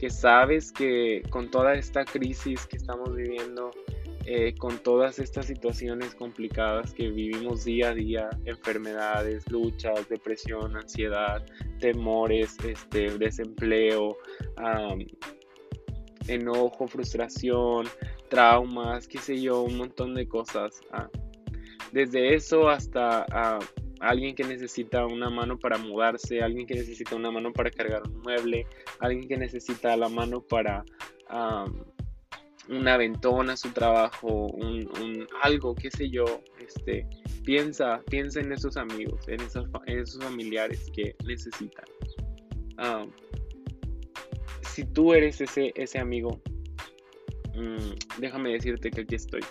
que 0.01 0.11
sabes 0.11 0.73
que 0.73 1.23
con 1.31 1.49
toda 1.49 1.75
esta 1.75 2.05
crisis 2.05 2.67
que 2.67 2.77
estamos 2.77 3.15
viviendo, 3.15 3.71
eh, 4.25 4.57
con 4.59 4.77
todas 4.79 5.21
estas 5.21 5.47
situaciones 5.47 6.13
complicadas 6.17 6.93
que 6.93 7.09
vivimos 7.09 7.65
día 7.65 7.91
a 7.91 7.95
día, 7.95 8.31
enfermedades, 8.47 9.49
luchas, 9.49 10.09
depresión, 10.09 10.77
ansiedad, 10.77 11.47
temores, 11.79 12.57
este, 12.65 13.17
desempleo, 13.17 14.17
enojo, 16.27 16.89
frustración, 16.89 17.87
traumas, 18.29 19.07
qué 19.07 19.19
sé 19.19 19.41
yo, 19.41 19.63
un 19.63 19.77
montón 19.77 20.17
de 20.17 20.27
cosas. 20.27 20.81
Ah, 20.91 21.09
desde 21.93 22.35
eso 22.35 22.69
hasta 22.69 23.25
ah, 23.31 23.61
alguien 24.01 24.35
que 24.35 24.45
necesita 24.45 25.07
una 25.07 25.31
mano 25.31 25.59
para 25.59 25.79
mudarse, 25.79 26.43
alguien 26.43 26.67
que 26.67 26.75
necesita 26.75 27.15
una 27.15 27.31
mano 27.31 27.53
para 27.53 27.71
cargar 27.71 28.03
un 28.09 28.21
mueble, 28.23 28.67
alguien 28.99 29.29
que 29.29 29.37
necesita 29.37 29.97
la 29.97 30.09
mano 30.09 30.41
para 30.41 30.85
una 32.69 32.97
ventona 32.97 33.53
a 33.53 33.57
su 33.57 33.71
trabajo, 33.71 34.47
un, 34.47 35.27
algo, 35.43 35.75
qué 35.75 35.91
sé 35.91 36.11
yo, 36.11 36.25
este, 36.59 37.07
piensa, 37.45 38.03
piensa 38.11 38.41
en 38.41 38.53
esos 38.53 38.77
amigos, 38.77 39.21
en, 39.29 39.41
esos 39.41 40.25
familiares 40.25 40.91
que 40.95 41.15
necesitan. 41.25 41.85
si 44.63 44.85
tú 44.85 45.13
eres 45.13 45.41
ese, 45.41 45.73
ese 45.77 45.99
amigo, 45.99 46.41
mm, 47.55 48.19
déjame 48.21 48.53
decirte 48.53 48.91
que 48.91 49.03
aquí 49.03 49.15
estoy. 49.15 49.43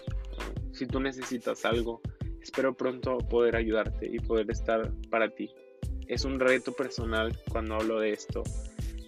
si 0.72 0.88
tú 0.88 1.00
necesitas 1.00 1.66
algo, 1.66 2.02
Espero 2.50 2.74
pronto 2.74 3.20
poder 3.20 3.56
ayudarte 3.56 4.08
y 4.08 4.18
poder 4.18 4.50
estar 4.50 4.92
para 5.12 5.30
ti. 5.30 5.52
Es 6.08 6.26
un 6.26 6.40
reto 6.40 6.72
personal 6.72 7.38
cuando 7.52 7.76
hablo 7.76 8.00
de 8.00 8.10
esto, 8.10 8.42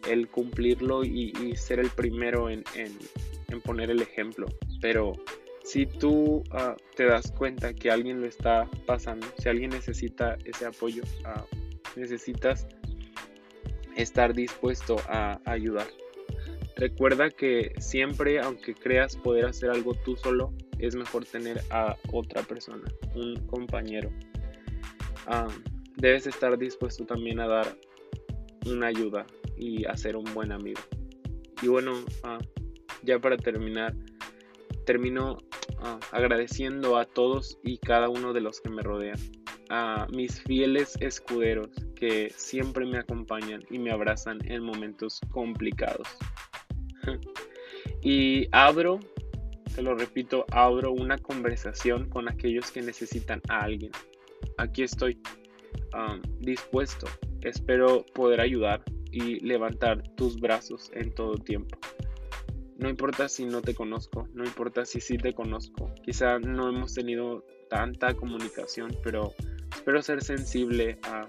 el 0.08 0.28
cumplirlo 0.28 1.04
y, 1.04 1.56
ser 1.56 1.80
el 1.80 1.90
primero 1.90 2.52
en, 2.52 2.64
poner 3.66 3.90
el 3.90 4.00
ejemplo. 4.00 4.46
Pero 4.80 5.14
si 5.64 5.88
tú 5.88 6.44
ah, 6.52 6.76
te 6.96 7.06
das 7.06 7.32
cuenta 7.32 7.74
que 7.74 7.90
alguien 7.90 8.22
lo 8.22 8.28
está 8.28 8.70
pasando, 8.86 9.26
si 9.40 9.50
alguien 9.50 9.72
necesita 9.72 10.38
ese 10.46 10.68
apoyo, 10.68 11.02
ah, 11.26 11.44
necesitas 11.96 12.68
estar 13.96 14.36
dispuesto 14.36 14.98
a 15.08 15.42
ayudar. 15.46 15.88
Recuerda 16.82 17.30
que 17.30 17.76
siempre, 17.78 18.40
aunque 18.40 18.74
creas 18.74 19.16
poder 19.16 19.46
hacer 19.46 19.70
algo 19.70 19.94
tú 19.94 20.18
solo, 20.18 20.52
es 20.80 20.96
mejor 20.96 21.26
tener 21.26 21.62
a 21.70 21.96
otra 22.12 22.42
persona, 22.42 22.92
un 23.14 23.36
compañero. 23.46 24.10
Ah, 25.28 25.48
debes 25.98 26.26
estar 26.26 26.58
dispuesto 26.58 27.06
también 27.06 27.40
a 27.40 27.46
dar 27.48 27.78
una 28.66 28.88
ayuda 28.88 29.28
y 29.56 29.86
a 29.86 29.96
ser 29.96 30.16
un 30.16 30.26
buen 30.34 30.52
amigo. 30.52 30.82
Y 31.62 31.68
bueno, 31.68 31.94
ah, 32.24 32.40
ya 33.04 33.20
para 33.20 33.38
terminar, 33.38 33.94
termino 34.84 35.38
ah, 35.82 36.00
agradeciendo 36.12 36.98
a 36.98 37.06
todos 37.06 37.60
y 37.64 37.78
cada 37.78 38.10
uno 38.10 38.34
de 38.34 38.42
los 38.42 38.60
que 38.60 38.72
me 38.72 38.82
rodean, 38.82 39.20
a 39.70 40.08
mis 40.12 40.42
fieles 40.42 40.98
escuderos 41.00 41.70
que 41.96 42.34
siempre 42.36 42.88
me 42.88 42.98
acompañan 42.98 43.64
y 43.70 43.78
me 43.78 43.92
abrazan 43.92 44.40
en 44.50 44.64
momentos 44.64 45.22
complicados. 45.30 46.08
y 48.02 48.48
abro 48.52 49.00
te 49.76 49.82
lo 49.82 49.96
repito, 49.96 50.46
abro 50.52 50.92
una 50.92 51.18
conversación 51.18 52.10
con 52.10 52.28
aquellos 52.28 52.72
que 52.72 52.82
necesitan 52.82 53.42
a 53.48 53.60
alguien. 53.62 53.92
Aquí 54.58 54.84
estoy 54.84 55.18
um, 55.94 56.22
dispuesto. 56.40 57.08
Espero 57.42 58.06
poder 58.14 58.42
ayudar 58.42 58.84
y 59.12 59.40
levantar 59.40 60.04
tus 60.16 60.40
brazos 60.40 60.92
en 60.94 61.14
todo 61.14 61.36
tiempo. 61.36 61.78
No 62.78 62.90
importa 62.90 63.30
si 63.30 63.46
no 63.46 63.62
te 63.62 63.76
conozco, 63.76 64.28
no 64.34 64.44
importa 64.44 64.86
si 64.86 65.00
sí 65.00 65.18
te 65.18 65.34
conozco. 65.34 65.94
Quizá 66.04 66.40
no 66.40 66.68
hemos 66.68 66.94
tenido 66.94 67.46
tanta 67.70 68.14
comunicación, 68.14 68.92
pero 69.04 69.34
espero 69.72 70.02
ser 70.02 70.24
sensible 70.24 70.98
a, 71.04 71.28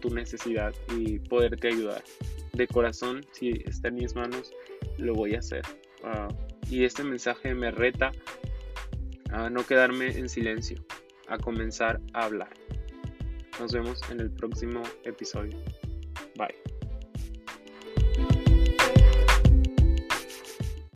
tu 0.00 0.08
necesidad 0.08 0.72
y 0.96 1.18
poderte 1.18 1.68
ayudar. 1.68 2.02
De 2.56 2.66
corazón, 2.66 3.20
si 3.32 3.50
está 3.66 3.88
en 3.88 3.96
mis 3.96 4.14
manos, 4.14 4.50
lo 4.96 5.12
voy 5.12 5.34
a 5.34 5.40
hacer. 5.40 5.60
Ah, 6.02 6.28
y 6.70 6.84
este 6.84 7.04
mensaje 7.04 7.54
me 7.54 7.70
reta 7.70 8.12
a 9.30 9.50
no 9.50 9.66
quedarme 9.66 10.08
en 10.16 10.26
silencio, 10.30 10.82
a 11.28 11.36
comenzar 11.36 12.00
a 12.14 12.24
hablar. 12.24 12.48
Nos 13.60 13.74
vemos 13.74 14.00
en 14.10 14.20
el 14.20 14.30
próximo 14.30 14.82
episodio. 15.04 15.58
Bye. 16.38 16.75